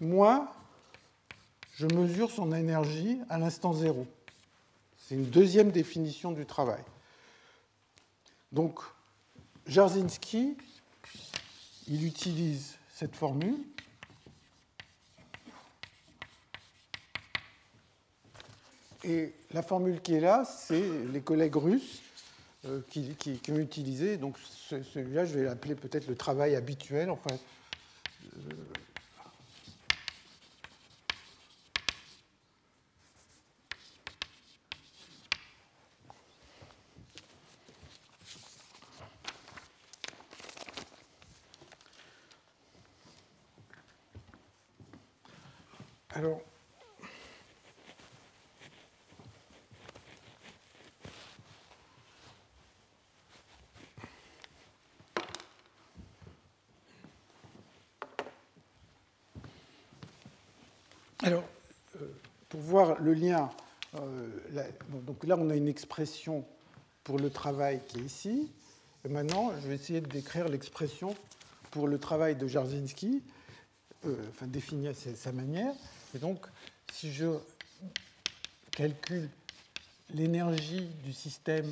[0.00, 0.52] moi,
[1.74, 4.06] je mesure son énergie à l'instant zéro.
[5.12, 6.80] C'est une deuxième définition du travail.
[8.50, 8.80] Donc,
[9.66, 10.56] Jarzynski,
[11.86, 13.58] il utilise cette formule.
[19.04, 22.00] Et la formule qui est là, c'est les collègues russes
[22.64, 24.16] euh, qui, ont utilisé.
[24.16, 27.10] Donc, celui-là, je vais l'appeler peut-être le travail habituel.
[27.10, 27.36] Enfin,
[28.38, 28.54] euh,
[46.14, 46.42] Alors,
[61.24, 61.44] Alors,
[62.00, 62.06] euh,
[62.48, 64.28] pour voir le euh,
[65.06, 66.44] donc là on a une expression
[67.04, 68.50] pour le travail qui est ici.
[69.08, 71.14] Maintenant, je vais essayer de décrire l'expression
[71.72, 73.22] pour le travail de Jarzynski,
[74.06, 75.74] euh, enfin défini à sa manière.
[76.14, 76.46] Et donc,
[76.92, 77.26] si je
[78.70, 79.28] calcule
[80.14, 81.66] l'énergie du système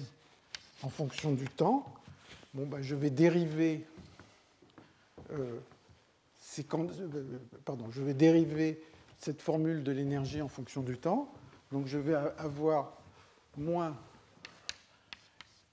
[0.82, 1.86] en fonction du temps,
[2.54, 3.86] bon, ben, je vais dériver
[9.20, 11.30] cette formule de l'énergie en fonction du temps.
[11.70, 12.96] Donc je vais avoir
[13.56, 13.96] moins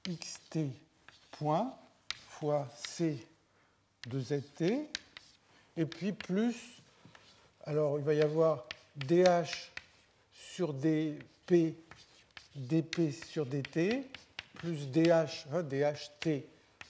[0.03, 0.59] xt
[1.31, 1.75] point
[2.29, 3.25] fois c
[4.07, 4.63] de zt,
[5.75, 6.55] et puis plus,
[7.65, 9.25] alors il va y avoir dh
[10.33, 11.75] sur dp,
[12.55, 14.07] dp sur dt,
[14.53, 15.09] plus dh,
[15.51, 16.45] hein, dht,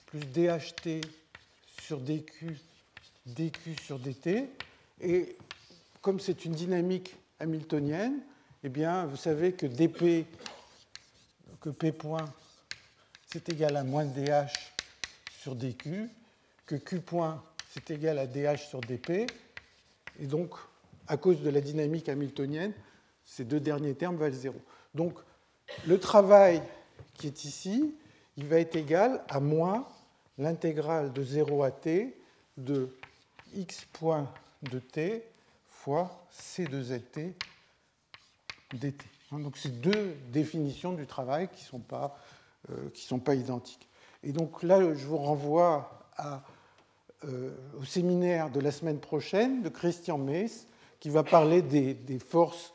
[0.05, 1.01] plus dht
[1.81, 2.59] sur dq,
[3.25, 4.49] dq sur dt,
[5.01, 5.37] et
[6.01, 8.21] comme c'est une dynamique hamiltonienne,
[8.63, 10.25] eh bien, vous savez que dp,
[11.61, 12.25] que p point,
[13.25, 14.49] c'est égal à moins dh
[15.41, 16.09] sur dq,
[16.65, 19.27] que q point, c'est égal à dh sur dp,
[20.19, 20.51] et donc,
[21.07, 22.73] à cause de la dynamique hamiltonienne,
[23.23, 24.59] ces deux derniers termes valent zéro.
[24.93, 25.19] Donc,
[25.85, 26.61] le travail
[27.13, 27.95] qui est ici,
[28.37, 29.87] il va être égal à moins
[30.37, 32.15] l'intégrale de 0 à t
[32.57, 32.95] de
[33.53, 34.31] x point
[34.63, 35.23] de t
[35.67, 37.19] fois c de zt
[38.73, 42.17] Hein, donc c'est deux définitions du travail qui ne sont, pas,
[42.69, 43.87] euh, sont pas identiques.
[44.23, 46.07] Et donc là, je vous renvoie
[47.25, 50.67] euh, au séminaire de la semaine prochaine de Christian Meiss,
[50.99, 52.73] qui va parler des, des forces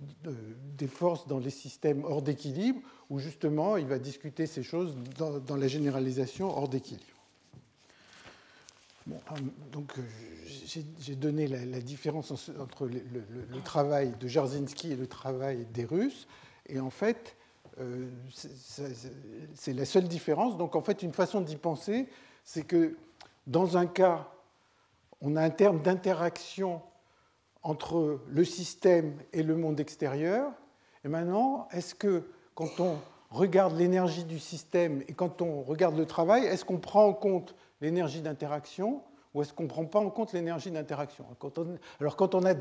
[0.00, 5.56] des forces dans les systèmes hors d'équilibre, où justement il va discuter ces choses dans
[5.56, 7.15] la généralisation hors d'équilibre.
[9.08, 9.12] Euh,
[9.72, 9.92] donc
[10.64, 16.26] j'ai donné la, différence entre le, travail de Jarzynski et le travail des Russes,
[16.66, 17.36] et en fait
[17.78, 18.08] euh,
[19.54, 20.56] c'est la seule différence.
[20.56, 22.08] Donc en fait une façon d'y penser,
[22.44, 22.96] c'est que
[23.46, 24.28] dans un cas,
[25.20, 26.82] on a un terme d'interaction
[27.62, 30.52] entre le système et le monde extérieur.
[31.04, 32.96] Et maintenant, est-ce que quand on
[33.30, 37.54] regarde l'énergie du système et quand on regarde le travail, est-ce qu'on prend en compte
[37.80, 39.02] l'énergie d'interaction
[39.34, 41.26] ou est-ce qu'on ne prend pas en compte l'énergie d'interaction
[42.00, 42.54] Alors quand on a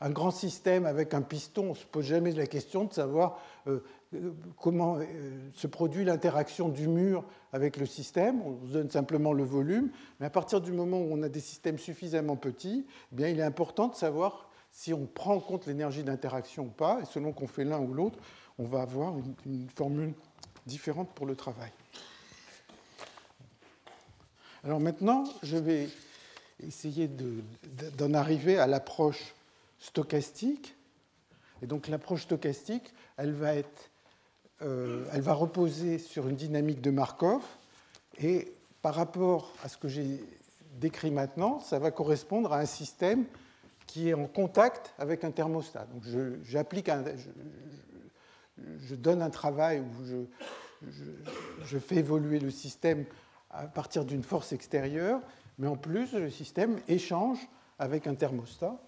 [0.00, 3.40] un grand système avec un piston, on ne se pose jamais la question de savoir
[3.66, 3.80] euh,
[4.14, 5.04] euh, comment euh,
[5.52, 9.90] se produit l'interaction du mur avec le système, on donne simplement le volume,
[10.20, 13.40] mais à partir du moment où on a des systèmes suffisamment petits, eh bien, il
[13.40, 17.32] est important de savoir si on prend en compte l'énergie d'interaction ou pas, et selon
[17.32, 18.20] qu'on fait l'un ou l'autre,
[18.58, 19.14] on va avoir
[19.46, 20.14] une, formule
[20.66, 21.72] différente pour le travail.
[24.64, 25.88] Alors maintenant, je vais
[26.66, 27.08] essayer
[27.96, 29.34] d'en arriver à l'approche
[29.78, 30.76] stochastique.
[31.62, 33.90] Et donc l'approche stochastique, elle va, être,
[34.62, 37.42] euh, elle va reposer sur une dynamique de Markov.
[38.18, 38.52] Et
[38.82, 40.22] par rapport à ce que j'ai
[40.78, 43.24] décrit maintenant, ça va correspondre à un système
[43.86, 45.86] qui est en contact avec un thermostat.
[45.92, 46.02] Donc
[46.44, 46.90] j'applique
[48.78, 50.88] je, donne un travail où je,
[51.64, 53.04] je, fais évoluer le système
[53.50, 55.20] à partir d'une force extérieure,
[55.58, 57.38] mais en plus le système échange
[57.78, 58.80] avec un thermostat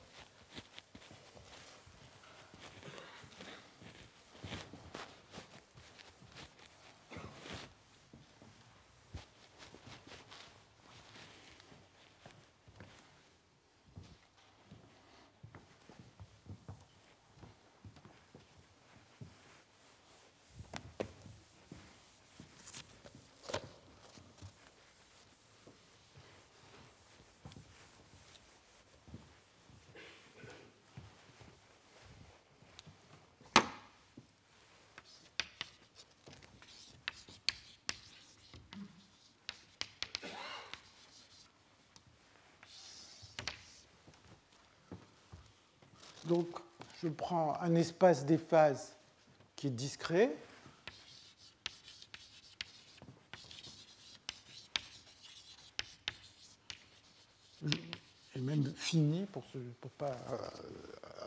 [46.26, 46.48] Donc,
[47.02, 48.94] je prends un espace des phases
[49.56, 50.34] qui est discret.
[58.34, 60.36] et même fini pour ne pas euh,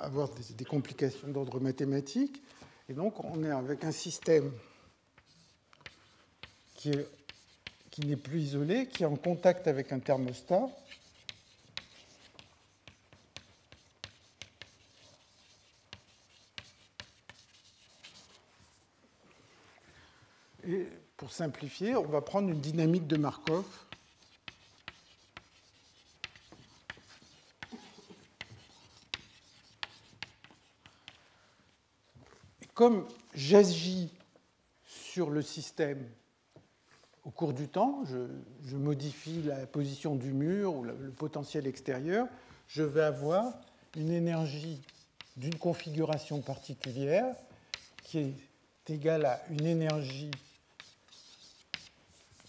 [0.02, 2.41] avoir des, complications d'ordre mathématique.
[2.89, 4.52] Et donc, on est avec un système
[6.76, 6.91] qui
[8.06, 10.70] n'est plus isolé, qui est en contact avec un thermostat.
[20.68, 20.88] Et
[21.18, 23.65] pour on va prendre une dynamique de Markov.
[32.73, 34.09] Comme j'agis
[34.86, 36.05] sur le système
[37.23, 42.27] au cours du temps, je, modifie la position du mur ou le potentiel extérieur,
[42.67, 43.53] je vais avoir
[43.95, 44.81] une énergie
[45.38, 47.36] d'une configuration particulière
[48.03, 50.31] qui est égale à une énergie,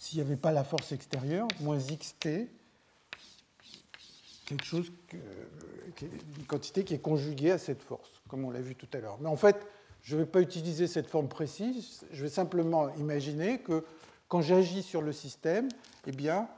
[0.06, 2.48] s'il n'y avait pas la force extérieure, moins xt,
[4.46, 4.92] quelque chose,
[6.00, 9.18] une quantité qui est conjuguée à cette force, comme on l'a vu tout à l'heure.
[9.20, 9.66] Mais en fait,
[10.02, 13.84] je ne vais pas utiliser cette forme précise, je vais simplement imaginer que
[14.28, 15.68] quand j'agis sur le système,
[16.06, 16.48] eh bien,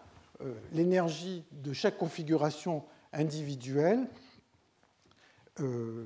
[0.42, 2.84] euh, l'énergie de chaque configuration
[3.14, 4.07] individuelle
[5.61, 6.05] euh,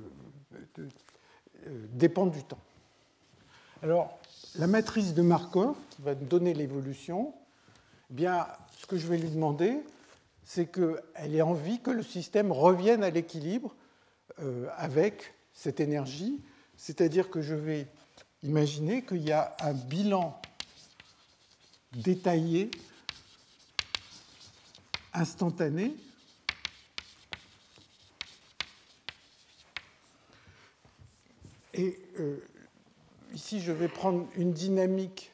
[0.79, 2.61] euh, dépend du temps.
[3.83, 4.17] Alors,
[4.55, 7.33] la matrice de Markov, qui va donner l'évolution,
[8.09, 8.47] eh bien,
[8.79, 9.77] ce que je vais lui demander,
[10.45, 13.75] c'est qu'elle ait envie que le système revienne à l'équilibre
[14.77, 16.41] avec cette énergie.
[16.77, 17.87] C'est-à-dire que je vais
[18.41, 20.39] imaginer qu'il y a un bilan
[21.91, 22.71] détaillé,
[25.13, 25.93] instantané,
[31.75, 32.37] Et euh,
[33.33, 35.31] ici, je vais prendre une dynamique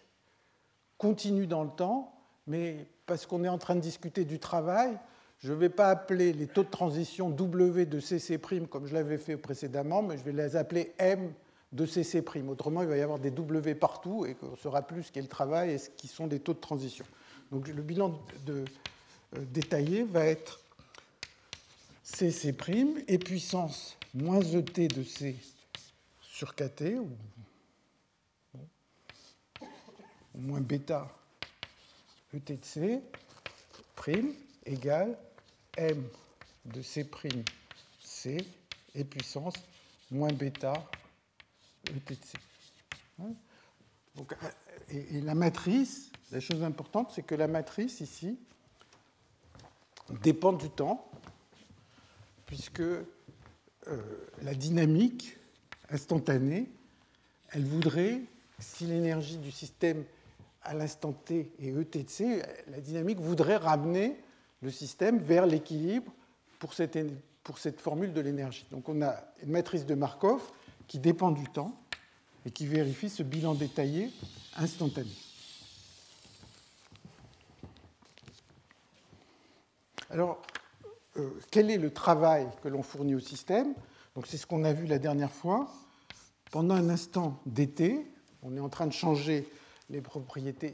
[0.98, 2.14] continue dans le temps,
[2.48, 4.98] mais parce qu'on est en train de discuter du travail,
[5.40, 8.40] je ne vais pas appeler les taux de transition W de CC'
[8.70, 11.34] comme je l'avais fait précédemment, mais je vais les appeler M
[11.72, 12.24] de CC'.
[12.50, 15.22] Autrement, il va y avoir des W partout et on ne saura plus ce qu'est
[15.22, 17.06] le travail et ce qui sont des taux de transition.
[17.52, 18.20] Donc le bilan
[18.50, 18.66] euh,
[19.54, 20.60] détaillé va être
[22.04, 22.54] CC'
[23.08, 25.38] et puissance moins ET de C
[26.22, 27.08] sur KT, ou,
[30.40, 31.08] moins bêta
[32.34, 33.02] ET de C,
[33.96, 34.34] prime,
[34.66, 35.18] égale
[35.78, 36.04] m
[36.66, 37.06] de C',
[38.00, 38.38] C
[38.96, 39.56] et puissance
[40.12, 40.74] moins bêta
[41.88, 42.38] ET de C.
[43.20, 43.34] Hein
[44.16, 44.36] Donc,
[44.90, 48.38] et, la matrice, la chose importante, c'est que la matrice ici
[50.22, 51.10] dépend du temps,
[52.46, 53.06] puisque euh,
[54.42, 55.38] la dynamique
[55.90, 56.70] instantanée,
[57.52, 58.22] elle voudrait,
[58.60, 60.04] si l'énergie du système
[60.62, 64.18] à l'instant t ET de C, la dynamique voudrait ramener
[64.62, 66.12] le système vers l'équilibre
[66.60, 66.98] pour cette,
[67.44, 68.66] pour cette formule de l'énergie.
[68.72, 70.42] Donc on a une matrice de Markov
[70.88, 71.80] qui dépend du temps
[72.46, 74.12] et qui vérifie ce bilan détaillé
[74.58, 75.12] instantané.
[80.10, 80.42] Alors,
[81.18, 83.74] euh, quel est le travail que l'on fournit au système?
[84.26, 85.72] C'est ce qu'on a vu la dernière fois.
[86.52, 88.06] Pendant un instant d'été,
[88.42, 89.48] on est en train de changer
[89.90, 90.74] les propriétés,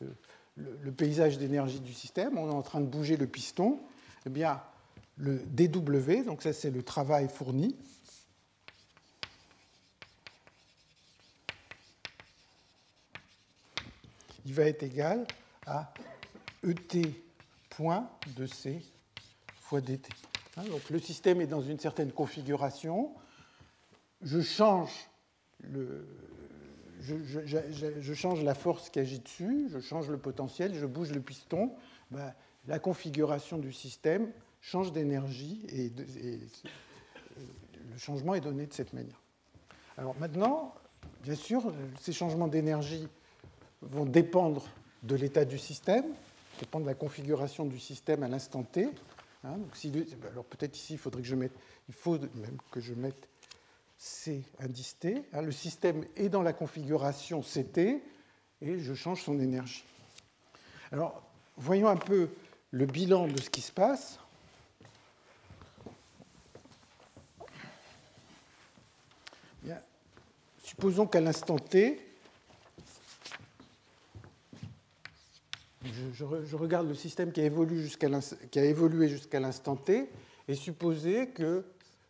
[0.00, 3.80] le, paysage d'énergie du système, on est en train de bouger le piston,
[4.26, 4.60] eh bien,
[5.16, 7.76] le dW, donc ça c'est le travail fourni,
[14.46, 15.26] il va être égal
[15.66, 15.92] à
[16.66, 17.02] ET
[17.70, 18.82] point de C
[19.60, 20.08] fois dt.
[20.56, 23.12] Hein, donc le système est dans une certaine configuration.
[24.22, 24.90] Je change
[25.60, 26.06] le,
[27.00, 31.72] je, change la force qui agit dessus, je change le potentiel, je bouge le piston,
[32.10, 32.32] ben,
[32.66, 34.30] la configuration du système
[34.60, 35.92] change d'énergie et,
[37.90, 39.20] le changement est donné de cette manière.
[39.96, 40.74] Alors maintenant,
[41.22, 43.08] bien sûr, ces changements d'énergie
[43.82, 44.68] vont dépendre
[45.02, 46.04] de l'état du système,
[46.60, 48.88] dépendre de la configuration du système à l'instant t.
[49.44, 49.56] Hein.
[50.30, 51.52] alors peut-être ici, il faudrait que je mette,
[51.88, 53.28] il faut même que je mette
[53.98, 55.22] C indice T.
[55.32, 58.00] Hein, le système est dans la configuration CT
[58.60, 59.84] et je change son énergie.
[60.92, 61.22] Alors,
[61.56, 62.30] voyons un peu
[62.70, 64.18] le bilan de ce qui se passe.
[70.78, 71.98] supposons qu'à l'instant T,
[75.82, 80.08] je, regarde le système qui a évolué jusqu'à l'instant T,
[80.46, 81.64] et supposer que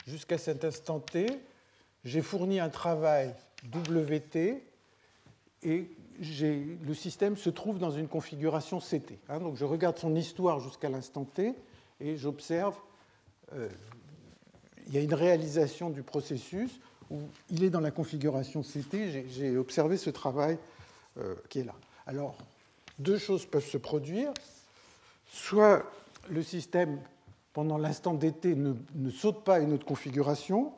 [0.07, 1.29] jusqu'à cet instant T,
[2.05, 3.35] j'ai fourni un travail
[3.75, 4.63] WT
[5.63, 5.91] et
[6.21, 9.19] le système se trouve dans une configuration CT.
[9.29, 9.41] Hein.
[9.41, 11.55] donc je regarde son histoire jusqu'à l'instant T
[12.01, 12.77] et j'observe,
[13.55, 13.69] euh,
[14.87, 16.81] il y a une réalisation du processus
[17.11, 17.21] où
[17.51, 20.59] il est dans la configuration CT, j'ai observé ce travail
[21.19, 21.75] euh, qui est là.
[22.07, 22.37] Alors,
[22.99, 24.33] deux choses peuvent se produire.
[25.27, 25.85] Soit
[26.29, 27.01] le système,
[27.53, 30.73] pendant l'instant dt, ne, ne saute pas à une autre configuration,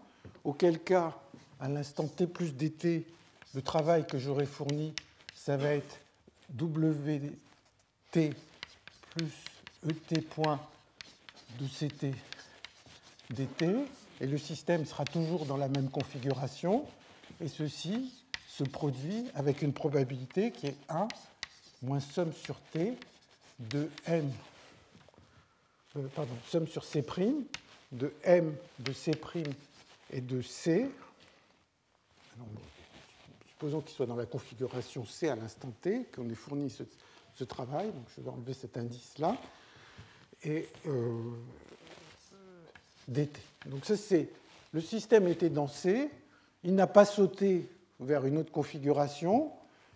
[0.45, 1.17] auquel cas,
[1.61, 3.07] à l'instant t plus dt,
[3.55, 4.95] le travail que j'aurai fourni,
[5.35, 6.01] ça va être
[6.59, 7.33] wt
[9.11, 9.33] plus
[10.13, 10.61] et point
[11.59, 11.67] de
[13.31, 13.65] dt,
[14.21, 16.85] et le système sera toujours dans la même configuration,
[17.41, 18.13] et ceci
[18.49, 21.09] se produit avec une probabilité qui est 1
[21.83, 22.97] moins somme sur t
[23.59, 24.31] de m,
[25.97, 26.99] euh, pardon, somme sur c'
[27.93, 29.11] de m de c'
[30.13, 30.91] et de c.
[33.49, 37.87] supposons qu'il soit dans la configuration C à l'instant t, qu'on ait fourni ce, travail.
[37.87, 39.35] Donc je vais enlever cet indice-là.
[40.45, 41.33] Et euh,
[43.09, 43.41] dt.
[43.65, 44.29] Donc ça, c'est
[44.73, 46.11] le système était dans C,
[46.65, 47.67] il n'a pas sauté
[47.99, 49.53] vers une autre configuration.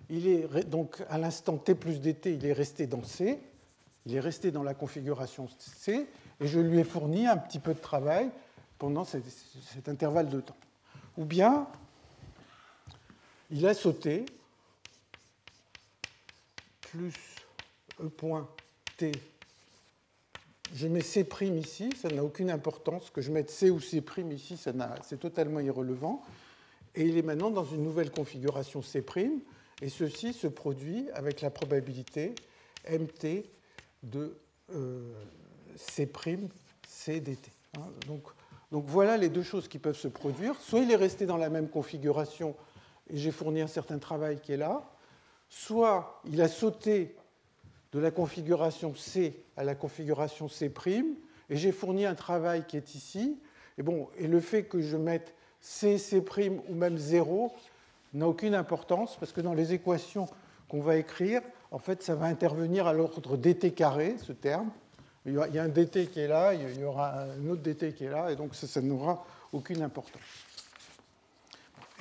[0.08, 3.38] Il est donc à l'instant t plus dt, il est resté dans C,
[4.06, 6.06] il est resté dans la configuration C,
[6.40, 8.30] et je lui ai fourni un petit peu de travail
[8.84, 10.58] pendant cet, intervalle de temps.
[11.16, 11.66] Ou bien,
[13.50, 14.26] il a sauté
[16.82, 17.14] plus
[17.98, 18.46] E point
[18.98, 19.12] T.
[20.74, 23.08] Je mets C' ici, ça n'a aucune importance.
[23.08, 24.60] Que je mette C ou C' ici,
[25.02, 26.22] c'est totalement irrelevant.
[26.94, 29.02] Et il est maintenant dans une nouvelle configuration C',
[29.80, 32.34] et ceci se produit avec la probabilité
[32.86, 33.46] mt
[34.02, 34.36] de
[34.74, 35.14] euh,
[35.74, 36.06] C'
[36.86, 37.50] CDT.
[37.78, 37.88] Hein.
[38.06, 38.24] Donc,
[38.72, 40.56] donc voilà les deux choses qui peuvent se produire.
[40.60, 42.54] Soit il est resté dans la même configuration
[43.10, 44.82] et j'ai fourni un certain travail qui est là,
[45.48, 47.14] soit il a sauté
[47.92, 50.72] de la configuration C à la configuration C'
[51.50, 53.38] et j'ai fourni un travail qui est ici.
[53.78, 56.22] Et, bon, et le fait que je mette C, C'
[56.68, 57.52] ou même 0
[58.14, 60.26] n'a aucune importance parce que dans les équations
[60.68, 64.70] qu'on va écrire, en fait, ça va intervenir à l'ordre dt carré, ce terme.
[65.26, 68.04] Il y a un dt qui est là, il y aura un autre dt qui
[68.04, 70.20] est là, et donc ça, n'aura aucune importance.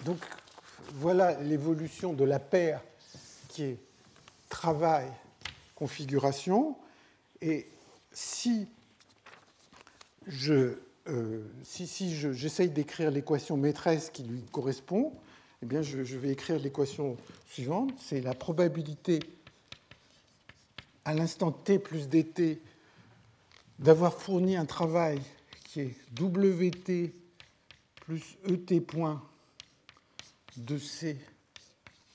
[0.04, 0.18] Donc
[0.96, 2.82] voilà l'évolution de la paire
[3.48, 3.78] qui est
[4.50, 6.76] travail-configuration.
[7.42, 7.66] Et
[8.12, 8.68] si
[10.28, 10.76] je
[11.10, 15.12] euh, si, si j'essaye d'écrire l'équation maîtresse qui lui correspond,
[15.62, 17.18] eh bien je, vais écrire l'équation
[17.48, 17.92] suivante.
[18.00, 19.20] C'est la probabilité
[21.04, 22.62] à l'instant t plus dt
[23.80, 25.22] d'avoir fourni un travail
[25.66, 27.14] qui est wt
[27.96, 28.38] plus
[28.70, 29.22] et point
[30.58, 31.18] de c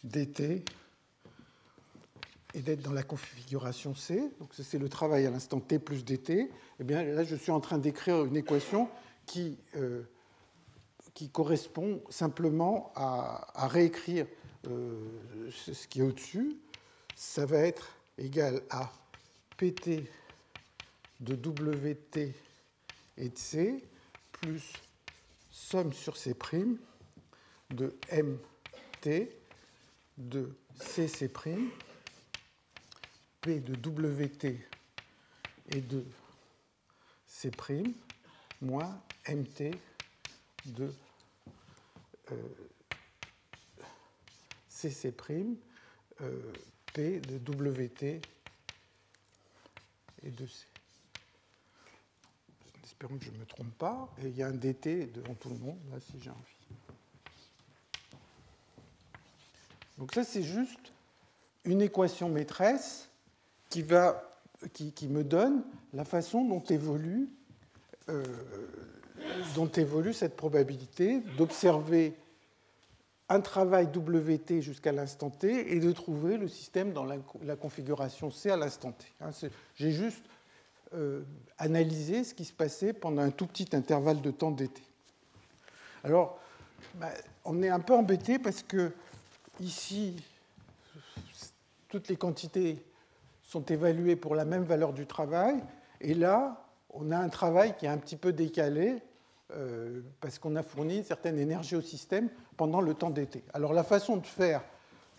[0.04, 0.62] dt
[2.54, 6.50] et d'être dans la configuration C, donc c'est le travail à l'instant t plus dt,
[6.80, 8.88] eh bien là je suis en train d'écrire une équation
[9.26, 10.02] qui, euh,
[11.32, 14.26] correspond simplement à, réécrire
[14.68, 16.56] euh, ce qui est au-dessus.
[17.16, 18.92] Ça va être égal à
[19.56, 20.04] pt
[21.20, 22.34] de wt
[23.16, 23.84] et de c
[24.32, 24.72] plus
[25.50, 26.30] somme sur c'
[27.70, 29.28] de mt
[30.16, 31.28] de cc'
[33.40, 34.58] P de WT
[35.70, 36.04] et de
[37.26, 37.50] C'
[38.60, 39.74] moins MT
[40.66, 40.92] de
[42.32, 42.34] euh,
[44.68, 45.14] CC',
[46.20, 46.52] euh,
[46.92, 48.20] P de WT
[50.22, 50.66] et de C.
[53.00, 54.08] Espérons que je ne me trompe pas.
[54.24, 56.40] Il y a un DT devant tout le monde, là, si j'ai envie.
[59.98, 60.92] Donc ça, c'est juste
[61.64, 63.08] une équation maîtresse
[63.70, 64.20] qui, va,
[64.72, 67.28] qui, me donne la façon dont évolue,
[68.08, 68.24] euh,
[69.54, 72.16] dont évolue cette probabilité d'observer
[73.28, 78.50] un travail WT jusqu'à l'instant T et de trouver le système dans la, configuration C
[78.50, 79.06] à l'instant T.
[79.20, 79.30] Hein,
[79.76, 80.24] j'ai juste
[80.94, 81.22] euh,
[81.58, 84.82] analysé ce qui se passait pendant un tout petit intervalle de temps dt.
[86.04, 86.38] Alors,
[86.94, 87.08] bah,
[87.44, 88.92] on est un peu embêté parce que
[89.60, 90.16] ici,
[91.88, 92.82] toutes les quantités
[93.42, 95.56] sont évalués pour la même valeur du travail.
[96.00, 98.96] Et là, on a un travail qui est un petit peu décalé
[99.54, 103.42] euh, parce qu'on a fourni une certaine énergie au système pendant le temps d'été.
[103.54, 104.62] Alors la façon de faire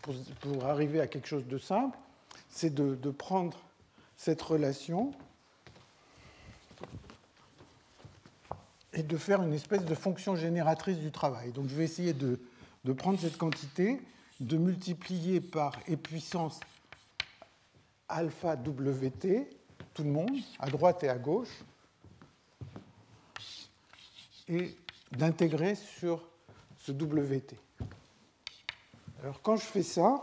[0.03, 1.97] pour, arriver à quelque chose de simple,
[2.47, 3.59] c'est de, prendre
[4.15, 5.11] cette relation
[8.93, 11.51] et de faire une espèce de fonction génératrice du travail.
[11.51, 12.39] Donc je vais essayer de,
[12.93, 14.01] prendre cette quantité,
[14.39, 16.59] de multiplier par e puissance
[18.07, 19.49] alpha WT,
[19.93, 21.63] tout le monde, à droite et à gauche,
[24.47, 24.75] et
[25.11, 26.27] d'intégrer sur
[26.77, 27.55] ce WT.
[29.21, 30.21] Alors quand je fais ça,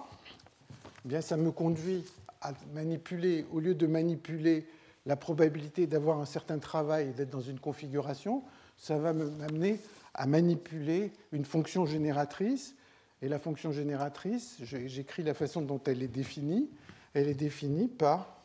[1.04, 2.04] eh bien ça me conduit
[2.40, 4.66] à manipuler, au lieu de manipuler
[5.06, 8.42] la probabilité d'avoir un certain travail et d'être dans une configuration,
[8.76, 9.80] ça va m'amener
[10.14, 12.74] à manipuler une fonction génératrice.
[13.22, 16.68] Et la fonction génératrice, j'écris la façon dont elle est définie
[17.16, 18.42] elle est définie par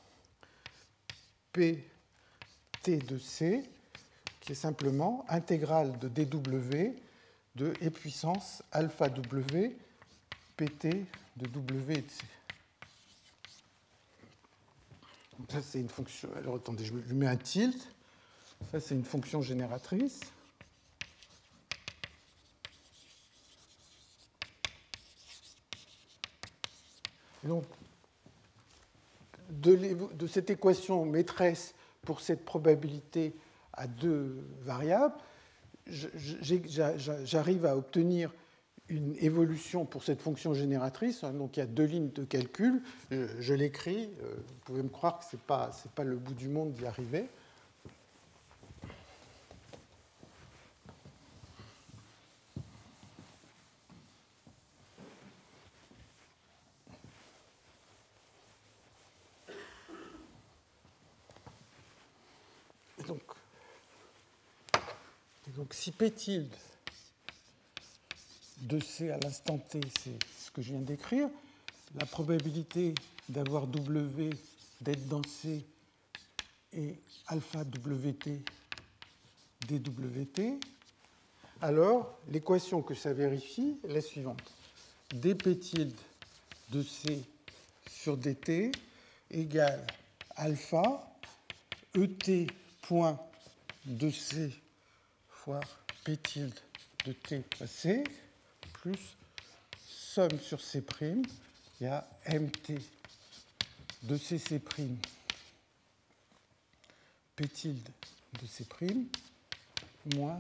[1.52, 1.84] Pt
[2.88, 3.64] de C,
[4.40, 6.96] qui est simplement intégrale de dw
[7.56, 9.76] de e puissance alpha w
[10.56, 11.06] pt
[11.36, 12.24] de w et de c.
[15.50, 16.30] ça, c'est une fonction.
[16.36, 17.88] Alors, attendez, je lui mets un tilt.
[18.72, 20.22] Ça, c'est une fonction génératrice.
[27.44, 27.64] donc,
[29.50, 31.74] de, cette équation maîtresse
[32.04, 33.36] pour cette probabilité
[33.74, 35.16] à deux variables,
[35.88, 38.32] j'arrive à obtenir
[38.92, 41.24] une évolution pour cette fonction génératrice.
[41.24, 42.84] Hein, donc il y a deux lignes de calcul.
[43.10, 44.10] Je, l'écris.
[44.22, 46.86] Euh, vous pouvez me croire que ce n'est pas, pas le bout du monde d'y
[46.86, 47.28] arriver.
[65.58, 66.54] donc, si P tilde
[68.62, 71.30] de C à l'instant T, c'est ce que je viens d'écrire,
[71.96, 72.94] la probabilité
[73.30, 74.30] d'avoir W
[74.82, 75.66] d'être dans C
[76.74, 76.96] est
[77.28, 78.42] alpha WT
[79.68, 80.60] dWT,
[81.62, 84.42] alors l'équation que ça vérifie est la suivante.
[85.14, 85.96] dP tilde
[86.72, 87.24] de C
[87.90, 88.72] sur dt
[89.30, 89.86] égale
[90.36, 91.08] alpha
[91.96, 92.48] ET
[92.82, 93.20] point
[93.86, 94.52] de C
[95.30, 95.60] fois
[96.04, 96.60] P tilde
[97.06, 98.04] de T C
[98.82, 99.16] plus
[99.88, 100.84] somme sur C',
[101.80, 102.74] il y a MT
[104.04, 104.60] de CC'
[107.36, 107.90] P tilde
[108.42, 108.66] de C'
[110.16, 110.38] moins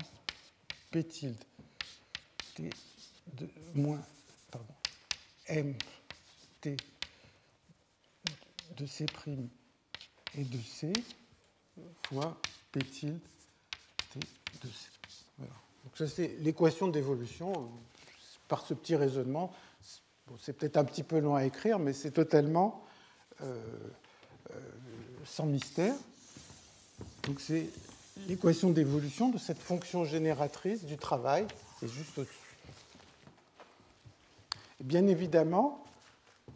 [0.89, 1.37] P tilde
[2.55, 2.69] T
[3.33, 4.03] de moins
[4.49, 4.73] pardon,
[5.47, 6.77] MT
[8.75, 9.05] de C'
[10.33, 10.93] et de C
[12.07, 13.19] fois P tilde
[14.09, 14.89] T de C.
[15.37, 15.53] Voilà.
[15.83, 17.71] Donc ça c'est l'équation d'évolution
[18.51, 19.49] par ce petit raisonnement.
[20.37, 22.83] c'est peut-être un petit peu long à écrire, mais c'est totalement
[23.39, 23.55] euh,
[24.53, 24.59] euh,
[25.23, 25.95] sans mystère.
[27.23, 27.69] Donc c'est
[28.27, 31.47] l'équation d'évolution de cette fonction génératrice du travail,
[31.79, 32.33] c'est juste au-dessus.
[34.81, 35.85] Bien évidemment,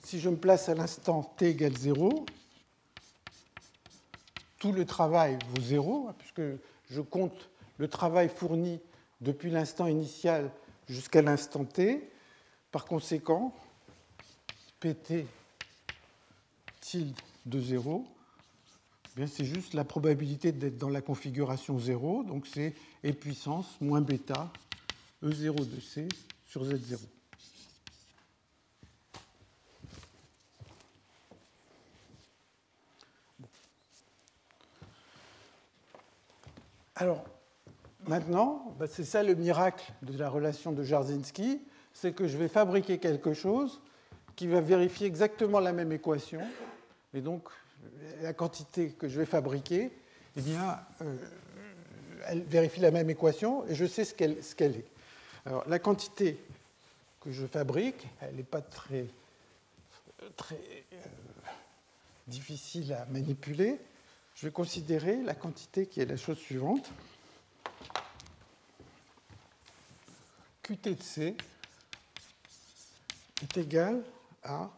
[0.04, 2.26] si je me place à l'instant t égale 0,
[4.60, 6.42] tout le travail vaut 0, hein, puisque
[6.90, 8.82] je compte le travail fourni
[9.22, 10.52] depuis l'instant initial
[10.88, 12.10] jusqu'à l'instant t.
[12.72, 13.56] Par conséquent,
[14.80, 15.26] pt
[16.82, 17.16] tilde
[17.46, 18.06] de 0,
[19.18, 22.74] eh c'est juste la probabilité d'être dans la configuration 0, donc c'est
[23.06, 24.52] e puissance moins bêta
[25.24, 26.08] E0 de C
[26.46, 27.00] sur Z0.
[36.96, 37.26] Alors,
[38.08, 41.62] Maintenant, bah, c'est ça le miracle de la relation de Jarzynski,
[41.94, 43.82] c'est que je vais fabriquer quelque chose
[44.36, 46.42] qui va vérifier exactement la même équation,
[47.14, 47.48] et donc
[48.22, 49.92] la quantité que je vais fabriquer,
[50.36, 51.16] eh bien, euh,
[52.28, 54.86] elle vérifie la même équation, et je sais ce qu'elle est.
[55.46, 56.38] Alors, la quantité
[57.22, 59.06] que je fabrique, elle n'est pas très,
[60.36, 60.60] très
[60.94, 60.98] euh,
[62.28, 63.80] difficile à manipuler.
[64.36, 66.92] Je vais considérer la quantité qui est la chose suivante.
[70.66, 71.38] Qt de C
[73.44, 74.04] est égal
[74.44, 74.72] à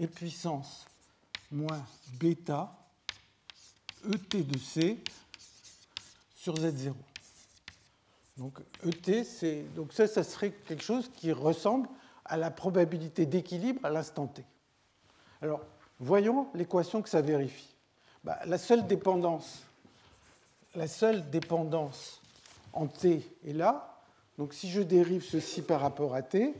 [0.00, 0.84] E puissance
[1.52, 1.86] moins
[2.18, 2.76] bêta
[4.04, 4.98] ET de C
[6.34, 6.92] sur Z0.
[8.36, 11.88] Donc ET, c'est donc ça, ça serait quelque chose qui ressemble
[12.24, 14.44] à la probabilité d'équilibre à l'instant T.
[15.40, 15.60] Alors,
[16.00, 17.76] voyons l'équation que ça vérifie.
[18.24, 19.62] Bah, la seule dépendance,
[20.74, 22.20] la seule dépendance
[22.72, 23.97] en T est là,
[24.38, 26.54] donc si je dérive ceci par rapport à t,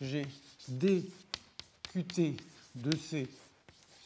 [0.00, 0.26] j'ai
[0.68, 2.36] dqt
[2.76, 3.28] de c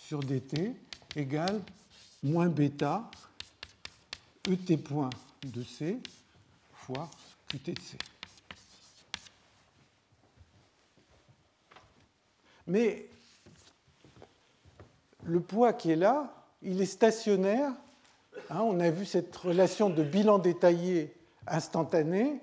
[0.01, 0.75] sur dt
[1.15, 1.61] égale
[2.23, 3.11] moins bêta
[4.49, 5.11] et point
[5.45, 5.99] de c
[6.73, 7.11] fois
[7.49, 7.99] qt de c.
[12.67, 13.07] Mais
[15.25, 16.33] le poids qui est là,
[16.63, 17.73] il est stationnaire.
[18.49, 21.15] Hein, on a vu cette relation de bilan détaillé
[21.47, 22.41] instantané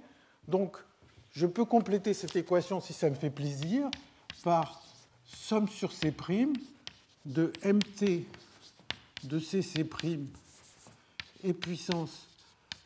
[0.48, 0.78] donc,
[1.32, 3.90] je peux compléter cette équation, si ça me fait plaisir,
[4.44, 4.82] par
[5.26, 6.14] somme sur C'
[7.26, 8.26] de mt
[9.24, 10.20] de cc'
[11.44, 12.28] et puissance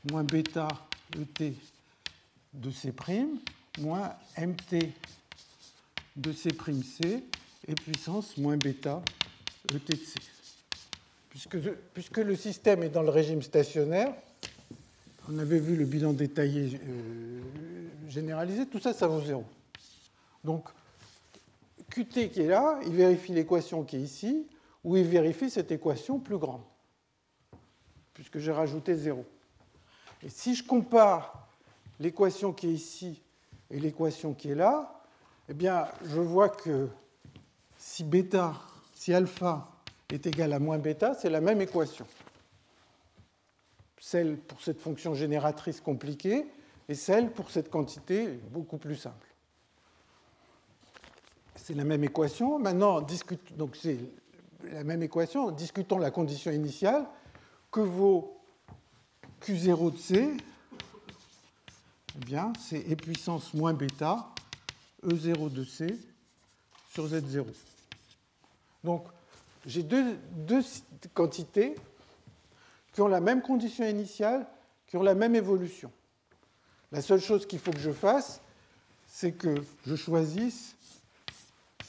[0.09, 0.67] moins bêta
[1.39, 1.53] et
[2.53, 2.93] de C'
[3.79, 4.93] moins mt
[6.15, 7.23] de C'C
[7.67, 9.01] et puissance moins bêta
[9.69, 10.15] et de C.
[11.29, 11.57] Puisque,
[11.93, 14.13] puisque le système est dans le régime stationnaire,
[15.29, 17.41] on avait vu le bilan détaillé euh,
[18.07, 19.43] généralisé, tout ça, ça vaut zéro.
[20.43, 20.69] Donc,
[21.89, 24.47] Qt qui est là, il vérifie l'équation qui est ici.
[24.83, 26.63] où il vérifie cette équation plus grande,
[28.13, 29.23] puisque j'ai rajouté 0.
[30.23, 31.47] Et si je compare
[31.99, 33.21] l'équation qui est ici
[33.69, 35.03] et l'équation qui est là,
[35.49, 36.87] eh bien, je vois que
[37.77, 38.53] si bêta,
[38.93, 39.67] si alpha
[40.09, 42.05] est égal à moins bêta, c'est la même équation.
[44.03, 46.47] Celle pour cette fonction génératrice compliquée
[46.89, 49.27] et celle pour cette quantité beaucoup plus simple.
[51.55, 52.57] C'est la même équation.
[52.57, 53.99] Maintenant, discute, donc c'est
[54.63, 55.51] la même équation.
[55.51, 57.05] Discutons la condition initiale.
[57.69, 58.41] Que vaut
[59.43, 60.35] Q0 de C
[62.15, 64.29] Eh bien, c'est E puissance moins bêta,
[65.05, 65.95] E0 de C
[66.91, 67.45] sur Z0.
[68.83, 69.05] Donc,
[69.67, 70.63] j'ai deux, deux,
[71.13, 71.75] quantités
[72.91, 74.47] qui ont la même condition initiale,
[74.87, 75.91] qui ont la même évolution.
[76.91, 78.41] La seule chose qu'il faut que je fasse,
[79.07, 79.55] c'est que
[79.85, 80.75] je choisisse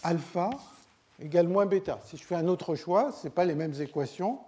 [0.02, 0.50] alpha
[1.20, 2.00] égale moins bêta.
[2.04, 4.40] Si je fais un autre choix, ce n'est pas les mêmes équations,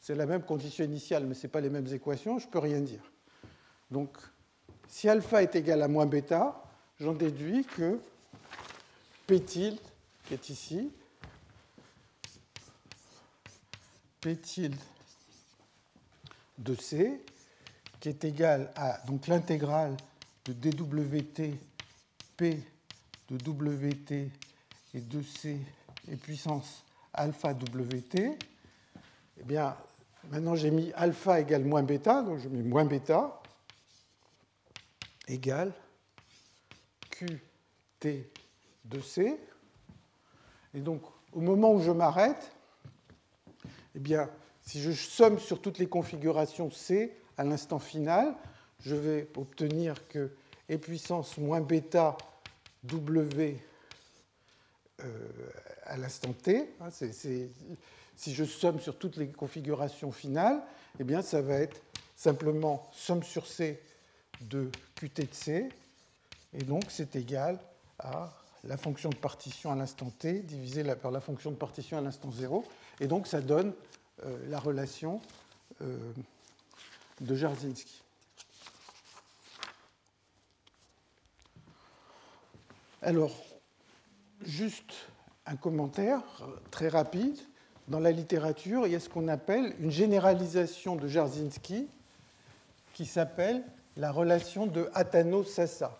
[0.00, 2.58] c'est la même condition initiale, mais ce n'est pas les mêmes équations, je ne peux
[2.58, 3.02] rien dire.
[3.90, 4.16] Donc,
[4.86, 6.62] si alpha est égal à moins bêta,
[7.00, 8.00] j'en déduis que
[9.26, 9.80] P tilde,
[10.24, 10.90] qui est ici,
[14.20, 14.74] P tilde
[16.58, 17.24] de C,
[18.00, 19.96] qui est égal à l'intégrale
[20.44, 21.54] de dWt
[22.36, 22.62] P
[23.30, 24.30] de Wt
[24.94, 25.58] et de C
[26.10, 29.76] et puissance alpha Wt, eh bien,
[30.30, 33.40] maintenant j'ai mis alpha égale moins bêta, donc je mets moins bêta
[35.26, 35.72] égale
[37.10, 38.30] Qt
[38.84, 39.38] de C.
[40.74, 41.02] Et donc,
[41.32, 42.52] au moment où je m'arrête,
[43.94, 44.30] eh bien,
[44.68, 48.34] si je somme sur toutes les configurations C à l'instant final,
[48.80, 50.30] je vais obtenir que
[50.70, 52.18] E puissance moins bêta
[52.84, 53.56] W
[55.00, 55.28] euh,
[55.84, 60.60] à l'instant t, hein, si je somme sur toutes les configurations finales,
[61.00, 61.80] eh bien ça va être
[62.14, 63.80] simplement somme sur C
[64.42, 65.68] de Qt de C,
[66.52, 67.58] et donc c'est égal
[67.98, 68.30] à
[68.64, 72.30] la fonction de partition à l'instant t divisé par la fonction de partition à l'instant
[72.30, 72.66] 0,
[73.00, 73.72] et donc ça donne
[74.48, 75.20] la relation
[75.82, 75.96] euh,
[77.20, 78.02] de Jarzynski.
[83.02, 83.34] Alors,
[84.44, 84.92] juste
[85.46, 86.20] un commentaire
[86.70, 87.36] très rapide.
[87.86, 91.88] Dans la littérature, il y a ce qu'on appelle une généralisation de Jarzynski
[92.94, 93.64] qui s'appelle
[93.96, 95.96] la relation de Atano-Sassa.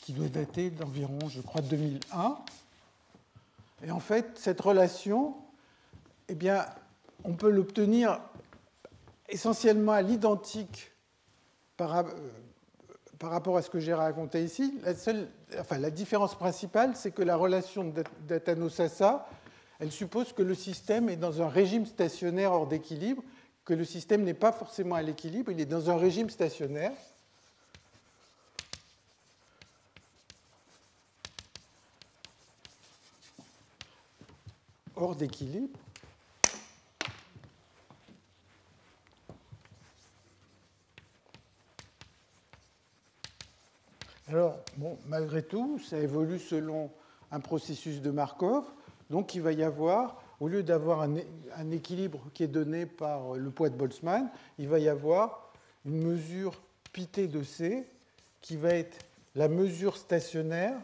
[0.00, 2.38] Qui doit dater d'environ, je crois, 2001.
[3.84, 5.36] Et en fait, cette relation,
[6.28, 6.66] eh bien,
[7.24, 8.20] on peut l'obtenir
[9.28, 10.92] essentiellement à l'identique
[11.76, 12.04] par, euh,
[13.18, 14.78] par, rapport à ce que j'ai raconté ici.
[14.82, 15.28] La, seule,
[15.58, 17.92] enfin, la différence principale, c'est que la relation
[18.26, 19.28] d'Atano-Sassa,
[19.78, 23.22] elle suppose que le système est dans un régime stationnaire hors d'équilibre,
[23.64, 26.92] que le système n'est pas forcément à l'équilibre, il est dans un régime stationnaire.
[35.00, 35.78] Hors d'équilibre.
[44.28, 46.90] Alors, bon, malgré tout, ça évolue selon
[47.32, 48.64] un processus de Markov.
[49.08, 53.50] Donc, il va y avoir, au lieu d'avoir un, équilibre qui est donné par le
[53.50, 55.52] poids de Boltzmann, il va y avoir
[55.84, 56.60] une mesure
[56.92, 57.88] πt de C
[58.40, 58.98] qui va être
[59.34, 60.78] la mesure stationnaire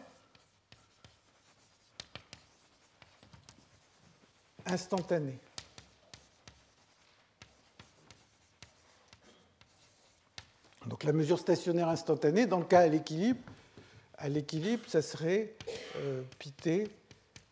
[4.67, 5.37] instantanée.
[10.87, 13.39] Donc la mesure stationnaire instantanée, dans le cas à l'équilibre,
[14.17, 15.53] à l'équilibre, ça serait
[15.97, 16.23] euh,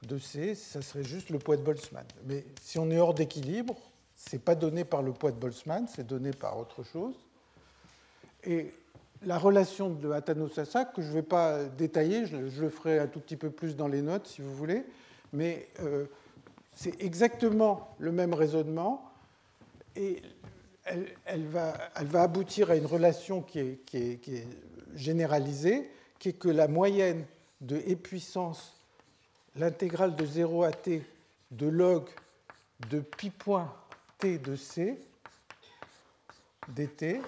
[0.03, 2.05] de C, ça serait juste le poids de Boltzmann.
[2.25, 3.75] Mais si on est hors d'équilibre,
[4.15, 7.15] ce n'est pas donné par le poids de Boltzmann, c'est donné par autre chose.
[8.43, 8.73] Et
[9.23, 13.19] la relation de Atano-Sassa, que je ne vais pas détailler, je, le ferai un tout
[13.19, 14.85] petit peu plus dans les notes si vous voulez,
[15.33, 16.05] mais euh,
[16.75, 19.09] c'est exactement le même raisonnement
[19.95, 20.21] et
[20.83, 21.73] elle, va,
[22.13, 24.47] aboutir à une relation qui est,
[24.93, 25.89] généralisée,
[26.19, 27.25] qui est que la moyenne
[27.61, 28.77] de E puissance,
[29.55, 31.01] l'intégrale de 0 à t
[31.51, 32.03] de log
[32.89, 33.73] de pi point
[34.19, 34.99] t de c
[36.67, 37.21] dt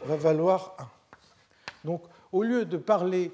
[0.00, 0.88] va valoir 1.
[1.84, 2.02] Donc,
[2.32, 3.32] au lieu de parler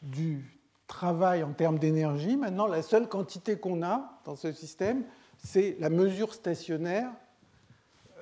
[0.00, 0.59] du
[0.90, 2.36] travail en termes d'énergie.
[2.36, 5.04] Maintenant, la seule quantité qu'on a dans ce système,
[5.42, 7.10] c'est la mesure stationnaire.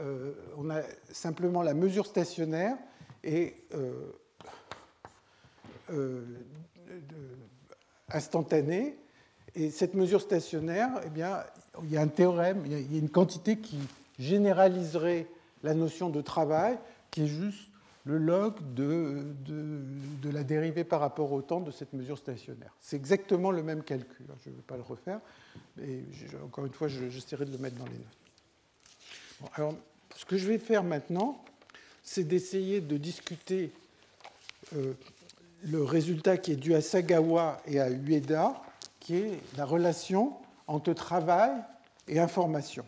[0.00, 2.76] Euh, on a simplement la mesure stationnaire
[3.24, 4.12] et euh,
[5.90, 6.24] euh,
[8.10, 8.96] instantanée.
[9.56, 11.42] Et cette mesure stationnaire, eh bien,
[11.82, 13.78] il y a un théorème, il y a une quantité qui
[14.18, 15.26] généraliserait
[15.64, 16.78] la notion de travail,
[17.10, 17.67] qui est juste
[18.08, 19.34] le log de,
[20.32, 22.74] la dérivée par rapport au temps de cette mesure stationnaire.
[22.80, 24.24] C'est exactement le même calcul.
[24.42, 25.20] Je ne vais pas le refaire,
[25.76, 26.00] mais
[26.42, 29.52] encore une fois, j'essaierai de le mettre dans les notes.
[29.54, 29.74] alors,
[30.16, 31.44] ce que je vais faire maintenant,
[32.02, 33.72] c'est d'essayer de discuter
[34.74, 34.94] euh,
[35.64, 38.62] le résultat qui est dû à Sagawa et à Ueda,
[39.00, 40.32] qui est la relation
[40.66, 41.52] entre travail
[42.08, 42.86] et information.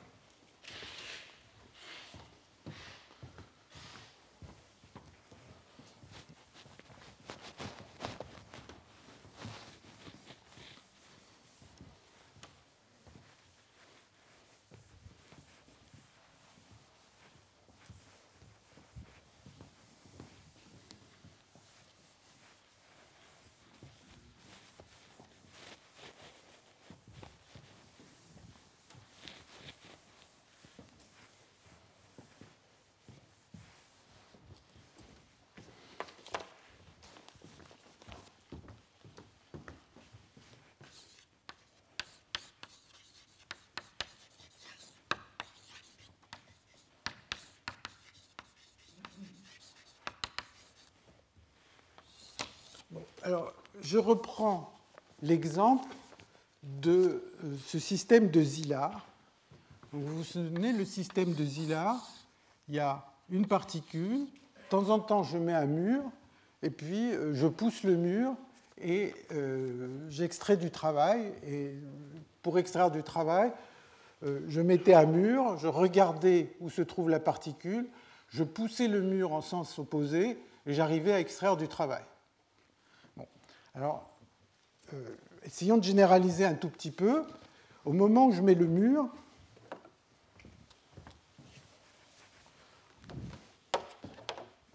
[53.23, 53.53] Alors,
[53.83, 54.73] je reprends
[55.21, 55.87] l'exemple
[56.63, 59.05] de euh, ce système de Zillard.
[59.93, 62.09] vous vous souvenez, le système de Zillard,
[62.69, 66.03] il y a une particule, de temps en temps je mets un mur,
[66.63, 68.33] et puis euh, je pousse le mur
[68.81, 71.31] et euh, j'extrais du travail.
[71.47, 71.75] Et
[72.43, 73.53] pour extraire du travail,
[74.23, 77.87] je mettais un mur, je regardais où se trouve la particule,
[78.29, 82.03] je poussais le mur en sens opposé et j'arrivais à extraire du travail.
[83.75, 84.11] Alors,
[84.93, 87.25] euh, essayons de généraliser un tout petit peu.
[87.85, 89.09] Au moment où je mets le mur,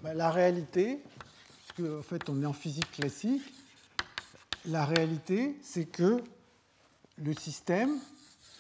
[0.02, 1.02] ben, la réalité,
[1.58, 3.44] puisque en fait on est en physique classique,
[4.66, 6.24] la réalité c'est que
[7.18, 7.92] le système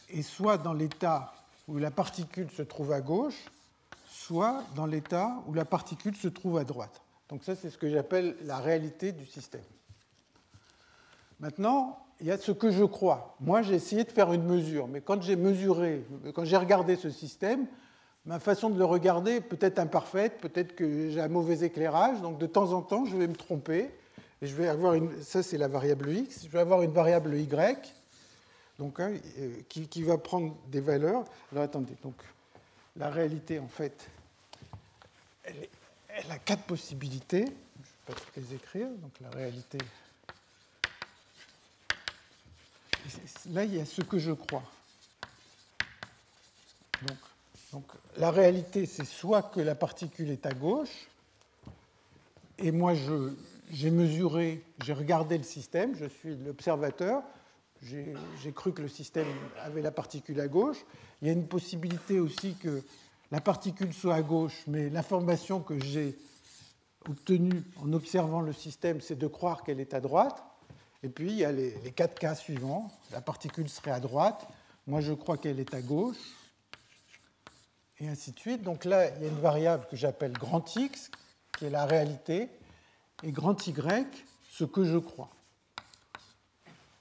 [0.10, 1.34] est soit dans l'état
[1.68, 3.45] où la particule se trouve à gauche,
[4.07, 7.02] soit dans l'état où la particule se trouve à droite.
[7.30, 9.64] Donc ça c'est ce que j'appelle la réalité du système.
[11.40, 13.36] Maintenant, il y a ce que je crois.
[13.40, 17.10] Moi, j'ai essayé de faire une mesure, mais quand j'ai mesuré, quand j'ai regardé ce
[17.10, 17.66] système,
[18.26, 22.38] ma façon de le regarder est peut-être imparfaite, peut-être que j'ai un mauvais éclairage, donc
[22.38, 23.91] de temps en temps, je vais me tromper.
[24.41, 27.36] Et je vais avoir une, ça c'est la variable x, je vais avoir une variable
[27.36, 27.48] y,
[28.78, 31.24] donc, hein, euh, qui, va prendre des valeurs.
[31.52, 32.16] Alors attendez, donc
[32.98, 34.10] la réalité en fait,
[35.44, 35.56] elle,
[36.10, 37.45] elle a quatre possibilités.
[37.45, 39.78] Je ne vais pas toutes les écrire, donc la réalité
[43.52, 44.64] là, il y a ce que je crois.
[47.72, 47.86] Donc,
[48.18, 51.07] la réalité, c'est soit que la particule est à gauche,
[52.57, 52.94] et moi,
[53.72, 57.22] j'ai mesuré, j'ai regardé le système, je suis l'observateur,
[57.82, 59.27] j'ai cru que le système
[59.61, 60.86] avait la particule à gauche.
[61.22, 62.82] Il y a une possibilité aussi que
[63.32, 66.18] la particule soit à gauche, mais l'information que j'ai
[67.07, 70.44] obtenue en observant le système, c'est de croire qu'elle est à droite.
[71.06, 72.90] Et puis, il y a les, quatre cas suivants.
[73.11, 74.48] La particule serait à droite.
[74.88, 76.18] Moi, je crois qu'elle est à gauche.
[77.99, 78.64] Et ainsi de suite.
[78.64, 81.11] Donc là, il y a une variable que j'appelle grand X,
[81.60, 82.49] qui est la réalité,
[83.22, 84.07] et grand Y,
[84.49, 85.30] ce que je crois.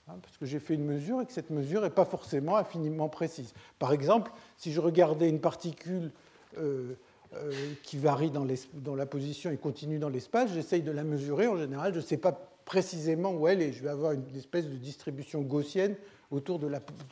[0.06, 3.09] Hein, parce que j'ai fait une mesure et que cette mesure n'est pas forcément infiniment
[3.09, 3.55] précise.
[3.78, 6.12] Par exemple, si je regardais une particule
[6.59, 6.93] euh,
[7.32, 11.47] euh, qui varie dans, dans, la position et continue dans l'espace, j'essaye de la mesurer.
[11.47, 13.73] En général, je ne sais pas précisément où elle est.
[13.73, 15.97] Je vais avoir une espèce de distribution gaussienne
[16.31, 16.70] autour de,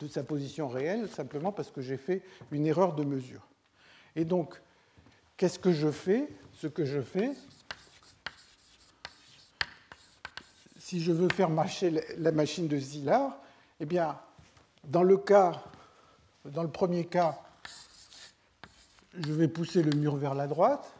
[0.09, 2.21] sa position réelle, simplement parce que j'ai fait
[2.51, 3.47] une erreur de mesure.
[4.15, 4.59] Et donc,
[5.37, 6.27] qu'est-ce que je fais?
[6.53, 7.31] Ce que je fais,
[10.77, 13.37] si je veux faire marcher la machine de Szilard,
[13.79, 14.19] eh bien,
[14.83, 15.63] dans le cas,
[16.45, 17.41] dans le premier cas,
[19.13, 20.93] je vais pousser le mur vers la droite,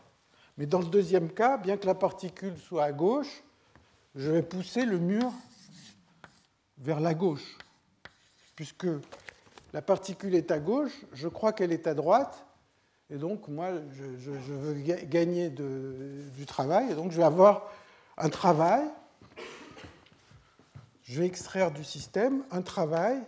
[0.57, 3.43] mais dans le deuxième cas, bien que la particule soit à gauche,
[4.15, 5.31] je vais pousser le mur
[6.77, 7.57] vers la gauche.
[8.55, 8.87] Puisque
[9.73, 12.45] la particule est à gauche, je crois qu'elle est à droite,
[13.09, 14.73] et donc moi, je, veux
[15.05, 17.71] gagner du travail, et donc je vais avoir
[18.17, 18.87] un travail,
[21.03, 23.21] je vais extraire du système un travail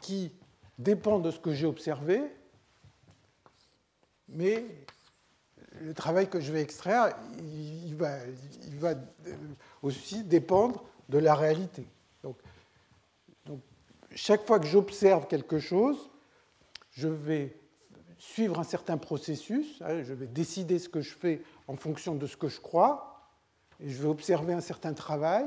[0.00, 0.32] qui
[0.78, 2.22] dépend de ce que j'ai observé,
[4.28, 4.64] mais
[5.84, 8.18] le travail que je vais extraire, il va,
[8.78, 8.94] va
[9.82, 11.86] aussi dépendre de la réalité.
[12.22, 12.36] Donc,
[13.46, 13.60] donc
[14.14, 16.10] chaque fois que j'observe quelque chose,
[16.92, 17.56] je vais
[18.18, 22.26] suivre un certain processus, hein, je vais décider ce que je fais en fonction de
[22.26, 23.28] ce que je crois,
[23.80, 25.44] et je vais observer un certain travail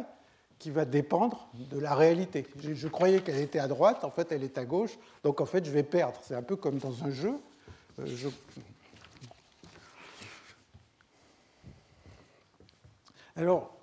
[0.60, 2.46] qui va dépendre de la réalité.
[2.58, 5.66] Je, croyais qu'elle était à droite, en fait elle est à gauche, donc en fait
[5.66, 6.20] je vais perdre.
[6.24, 7.36] C'est un peu comme dans un jeu.
[8.00, 8.06] Euh,
[13.38, 13.76] Alors,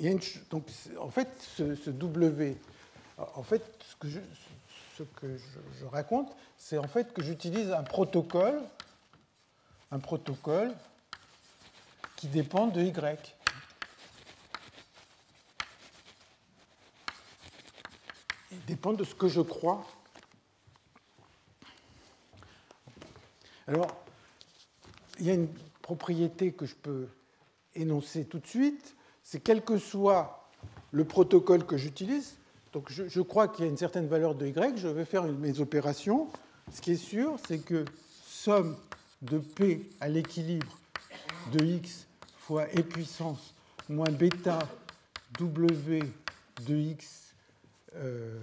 [0.00, 2.56] en fait, ce, W,
[3.18, 4.20] en fait, ce que je,
[4.96, 8.62] ce que je, je raconte, c'est en fait que j'utilise un protocole,
[9.90, 10.74] un protocole
[12.16, 13.36] qui dépend de Y.
[18.52, 19.86] Il dépend de ce que je crois.
[23.68, 23.94] Alors,
[25.18, 25.52] il y a une
[25.82, 27.08] propriété que je peux
[27.76, 30.48] énoncer tout de suite, c'est quel que soit
[30.92, 32.36] le protocole que j'utilise,
[32.72, 35.60] donc je, crois qu'il y a une certaine valeur de y, je vais faire mes
[35.60, 36.28] opérations.
[36.72, 37.86] Ce qui est sûr, c'est que
[38.26, 38.76] somme
[39.22, 40.78] de p à l'équilibre
[41.52, 42.06] de x
[42.38, 43.54] fois e puissance
[43.88, 44.58] moins bêta
[45.38, 46.02] w
[46.66, 47.34] de x,
[47.94, 48.38] euh,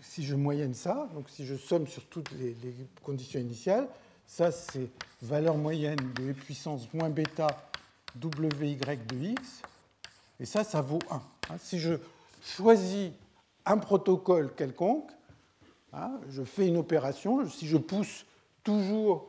[0.00, 3.88] si je moyenne ça, donc si je somme sur toutes les, les conditions initiales,
[4.26, 4.88] ça c'est
[5.20, 7.46] valeur moyenne de e puissance moins bêta
[8.22, 9.62] wy de x,
[10.40, 11.14] et ça, ça vaut 1.
[11.14, 11.94] Hein, si je
[12.42, 13.12] choisis
[13.64, 15.10] un protocole quelconque,
[15.92, 18.26] hein, je fais une opération, si je pousse
[18.64, 19.28] toujours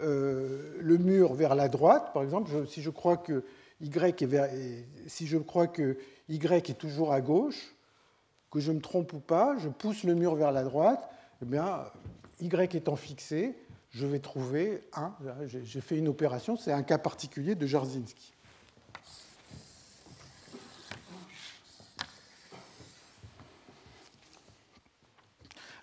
[0.00, 3.44] euh, le mur vers la droite, par exemple, si je crois que
[3.80, 5.96] y est si je crois que
[6.28, 7.74] y est toujours à gauche,
[8.50, 11.08] que je me trompe ou pas, je pousse le mur vers la droite,
[11.42, 11.84] eh bien,
[12.40, 13.54] y étant fixé,
[13.98, 15.12] je vais trouver 1.
[15.64, 18.32] J'ai fait une opération, c'est un cas particulier de Jarzynski.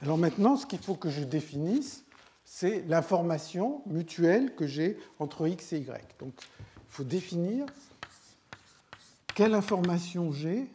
[0.02, 2.06] Alors maintenant, ce qu'il faut que je définisse,
[2.46, 6.18] c'est l'information mutuelle que j'ai entre x et y.
[6.20, 7.66] Donc il faut définir
[9.34, 10.70] quelle information j'ai.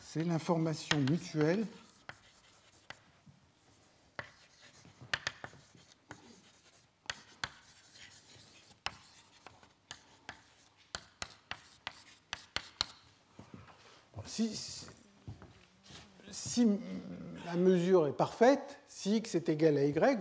[0.00, 1.66] C'est l'information mutuelle
[14.36, 14.86] si,
[16.56, 16.66] si
[17.44, 20.18] la mesure est parfaite, si x est égal à y,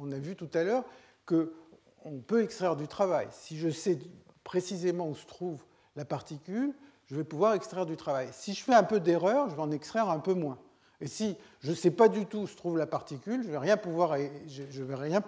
[0.00, 0.82] on a vu tout à l'heure
[1.24, 3.28] qu'on peut extraire du travail.
[3.30, 4.00] Si je sais
[4.42, 5.62] précisément où se trouve
[5.94, 6.74] la particule,
[7.06, 8.30] je vais pouvoir extraire du travail.
[8.32, 10.58] Si je fais un peu d'erreur, je vais en extraire un peu moins.
[11.00, 13.52] Et si je ne sais pas du tout où se trouve la particule, je ne
[13.52, 14.16] vais, rien pouvoir,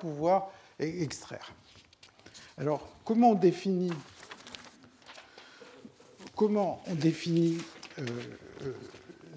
[0.01, 1.53] pouvoir extraire.
[2.57, 3.93] Alors, comment on définit,
[6.35, 7.59] comment on définit
[8.01, 8.07] euh,
[8.63, 8.73] euh,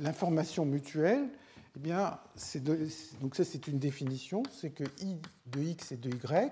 [0.01, 1.29] l'information mutuelle,
[1.75, 2.19] eh bien,
[3.21, 6.51] donc ça c'est une définition, c'est que i de x et de y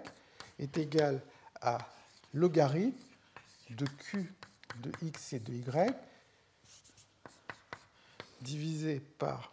[0.60, 1.22] est égal
[1.62, 1.80] à
[2.34, 2.96] logarithme
[3.72, 4.32] de q
[4.82, 5.94] de x et de y
[8.42, 9.52] divisé par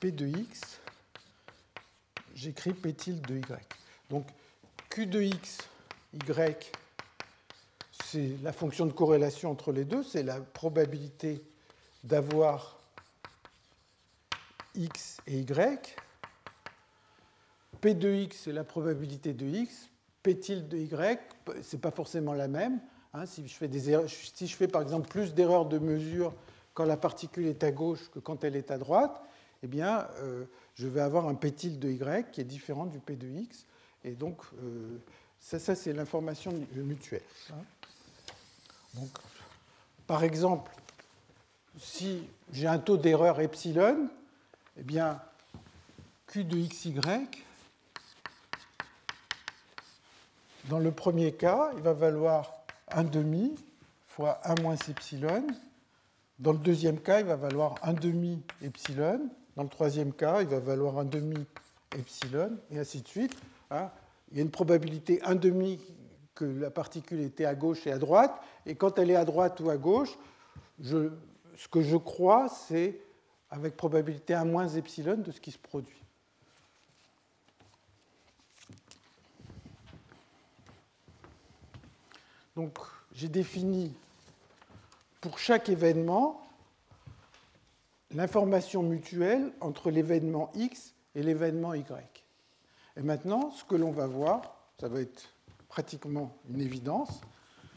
[0.00, 0.80] p de x,
[2.34, 3.66] j'écris p tilde de y.
[4.10, 4.26] Donc
[4.90, 5.58] q de x,
[6.12, 6.72] y,
[8.04, 11.42] c'est la fonction de corrélation entre les deux, c'est la probabilité
[12.04, 12.79] d'avoir
[14.74, 15.96] x et y.
[17.80, 19.90] P de x, c'est la probabilité de x.
[20.22, 21.18] P tilde de y,
[21.62, 22.80] ce n'est pas forcément la même.
[23.14, 23.26] Hein.
[23.26, 26.34] si, je fais par exemple plus d'erreurs de mesure
[26.74, 29.22] quand la particule est à gauche que quand elle est à droite,
[29.62, 30.44] eh bien, euh,
[30.74, 33.66] je vais avoir un P tilde de y qui est différent du P de x.
[34.04, 34.98] Et donc, euh,
[35.38, 37.22] ça, c'est l'information mutuelle.
[37.52, 39.04] Hein.
[40.06, 40.72] Par exemple,
[41.78, 42.22] si
[42.52, 44.08] j'ai un taux d'erreur epsilon,
[44.80, 45.20] eh bien,
[46.26, 46.94] Q de xy,
[50.70, 53.54] dans le premier cas, il va valoir 1 demi
[54.08, 55.46] fois 1 moins epsilon.
[56.38, 59.20] Dans le deuxième cas, il va valoir 1 demi epsilon.
[59.54, 61.44] Dans le troisième cas, il va valoir 1 demi
[61.98, 63.36] epsilon, et ainsi de suite.
[63.70, 63.90] Hein.
[64.30, 65.78] Il y a une probabilité 1 demi
[66.34, 68.32] que la particule était à gauche et à droite,
[68.64, 70.16] et quand elle est à droite ou à gauche,
[70.82, 72.98] ce que je crois, c'est
[73.50, 76.02] avec probabilité 1 moins epsilon de ce qui se produit.
[82.56, 82.78] Donc,
[83.14, 83.94] j'ai défini
[85.20, 86.46] pour chaque événement
[88.12, 91.86] l'information mutuelle entre l'événement X et l'événement Y.
[92.96, 95.32] Et maintenant, ce que l'on va voir, ça va être
[95.68, 97.20] pratiquement une évidence,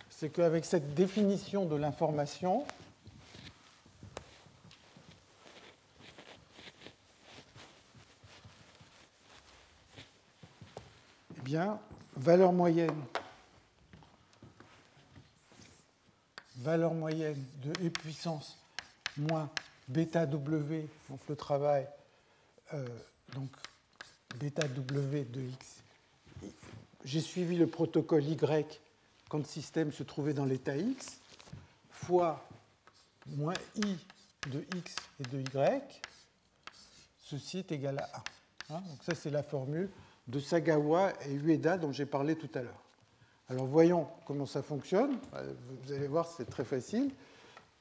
[0.10, 2.66] c'est qu'avec cette définition de l'information,
[11.44, 11.80] bien,
[12.16, 13.04] valeur moyenne,
[16.58, 18.58] valeur moyenne de E puissance
[19.18, 19.50] moins
[19.88, 21.88] bêta W, donc le travail,
[22.74, 22.88] euh,
[23.36, 23.50] donc
[24.40, 25.84] bêta W de X.
[27.04, 28.82] J'ai suivi le protocole Y
[29.28, 31.20] quand le système se trouvait dans l'état X,
[31.90, 32.48] fois
[33.28, 33.98] moins I
[34.50, 36.02] de X et de Y,
[37.20, 38.24] ceci est égal à
[38.70, 38.76] 1.
[38.76, 39.90] Hein, donc ça, c'est la formule
[40.28, 42.84] de Sagawa et Ueda dont j'ai parlé tout à l'heure.
[43.50, 45.20] Alors voyons comment ça fonctionne.
[45.84, 47.12] Vous allez voir, c'est très facile.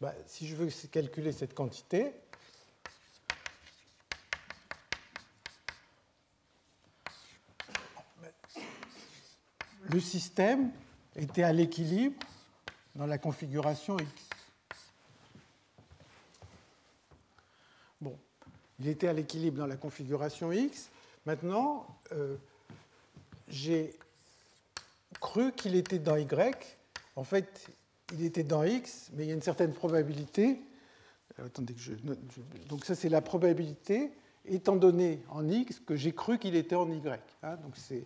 [0.01, 2.13] Bah, si je veux calculer cette quantité,
[9.89, 10.73] le système
[11.15, 12.19] était à l'équilibre
[12.95, 14.29] dans la configuration X.
[18.01, 18.19] Bon,
[18.81, 20.91] il était à l'équilibre dans la configuration X.
[21.25, 22.37] Maintenant, euh,
[23.49, 23.95] j'ai
[25.21, 26.79] cru qu'il était dans Y.
[27.17, 27.69] En fait,
[28.13, 30.61] il était dans X, mais il y a une certaine probabilité.
[31.39, 31.93] Euh, attendez que je
[32.69, 34.11] Donc ça, c'est la probabilité,
[34.45, 37.21] étant donné en X, que j'ai cru qu'il était en Y.
[37.43, 37.57] Hein.
[37.57, 38.05] donc c'est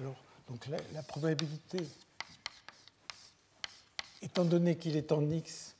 [0.00, 0.16] alors
[0.48, 1.78] donc la, probabilité,
[4.22, 5.76] étant donné qu'il est en X,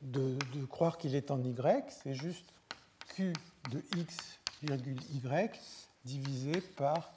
[0.00, 2.46] de, de croire qu'il est en Y, c'est juste
[3.14, 3.32] Q
[3.70, 5.60] de X Y
[6.04, 7.12] divisé par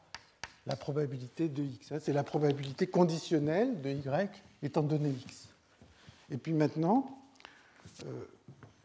[0.65, 1.93] la probabilité de X.
[1.99, 4.29] C'est la probabilité conditionnelle de Y
[4.63, 5.49] étant donné X.
[6.31, 7.05] Et puis maintenant,
[8.05, 8.25] euh,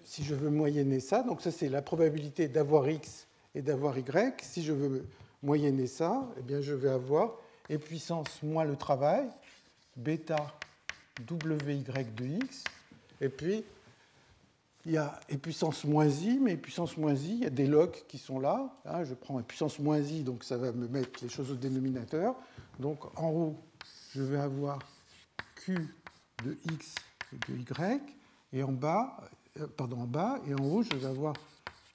[0.05, 4.43] si je veux moyenner ça, donc ça c'est la probabilité d'avoir x et d'avoir y.
[4.43, 5.07] Si je veux
[5.43, 7.35] moyenner ça, eh bien je vais avoir
[7.71, 9.27] e puissance moins le travail,
[9.97, 10.37] bêta
[11.31, 12.65] wy de x,
[13.21, 13.65] et puis
[14.87, 17.97] il y a puissance moins i, mais puissance moins i, il y a des logs
[18.09, 18.75] qui sont là.
[18.85, 22.35] Hein, je prends puissance moins i, donc ça va me mettre les choses au dénominateur.
[22.79, 23.57] Donc en haut,
[24.15, 24.79] je vais avoir
[25.55, 25.77] q
[26.45, 26.95] de x
[27.47, 28.01] de y,
[28.53, 29.17] et en bas,
[29.59, 31.35] euh, pardon, en bas, et en haut, je vais avoir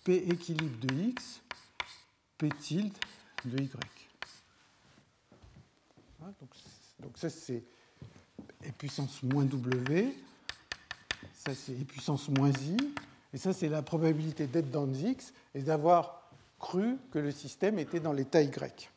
[0.04, 1.42] P équilibre de x,
[2.38, 2.94] P tilde
[3.44, 3.70] de y.
[6.22, 6.34] Hein,
[7.00, 7.64] donc, ça, c'est
[8.64, 10.16] E puissance moins W,
[11.46, 12.78] ça, c'est E puissance moins I,
[13.34, 18.00] et ça, c'est la probabilité d'être dans X et d'avoir cru que le système était
[18.00, 18.90] dans l'état Y.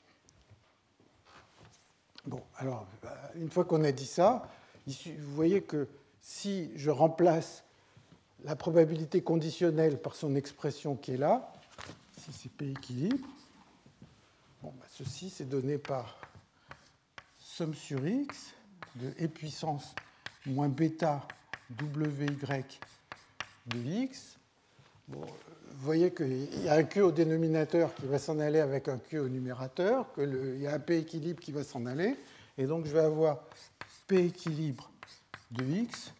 [2.24, 4.48] Bon, alors, bah, une fois qu'on a dit ça,
[4.86, 5.88] vous voyez que
[6.22, 7.64] si je remplace
[8.44, 11.52] la probabilité conditionnelle par son expression qui est là,
[12.18, 13.28] si c'est P équilibre,
[14.62, 16.20] bah, ceci c'est donné par
[17.38, 18.54] somme sur x
[18.96, 19.94] de e puissance
[20.46, 21.26] moins bêta
[21.70, 22.26] wy
[23.66, 24.38] de x.
[25.08, 25.24] Vous
[25.80, 29.18] voyez qu'il y a un q au dénominateur qui va s'en aller avec un q
[29.18, 32.16] au numérateur, qu'il y a un p équilibre qui va s'en aller,
[32.56, 33.44] et donc je vais avoir
[34.06, 34.90] p équilibre
[35.50, 36.12] de x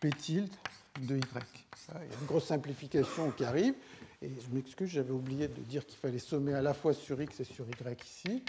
[0.00, 0.54] P tilde
[1.00, 1.22] de Y.
[1.24, 3.74] Il y a une grosse simplification qui arrive.
[4.22, 7.40] Et je m'excuse, j'avais oublié de dire qu'il fallait sommer à la fois sur X
[7.40, 8.44] et sur Y ici,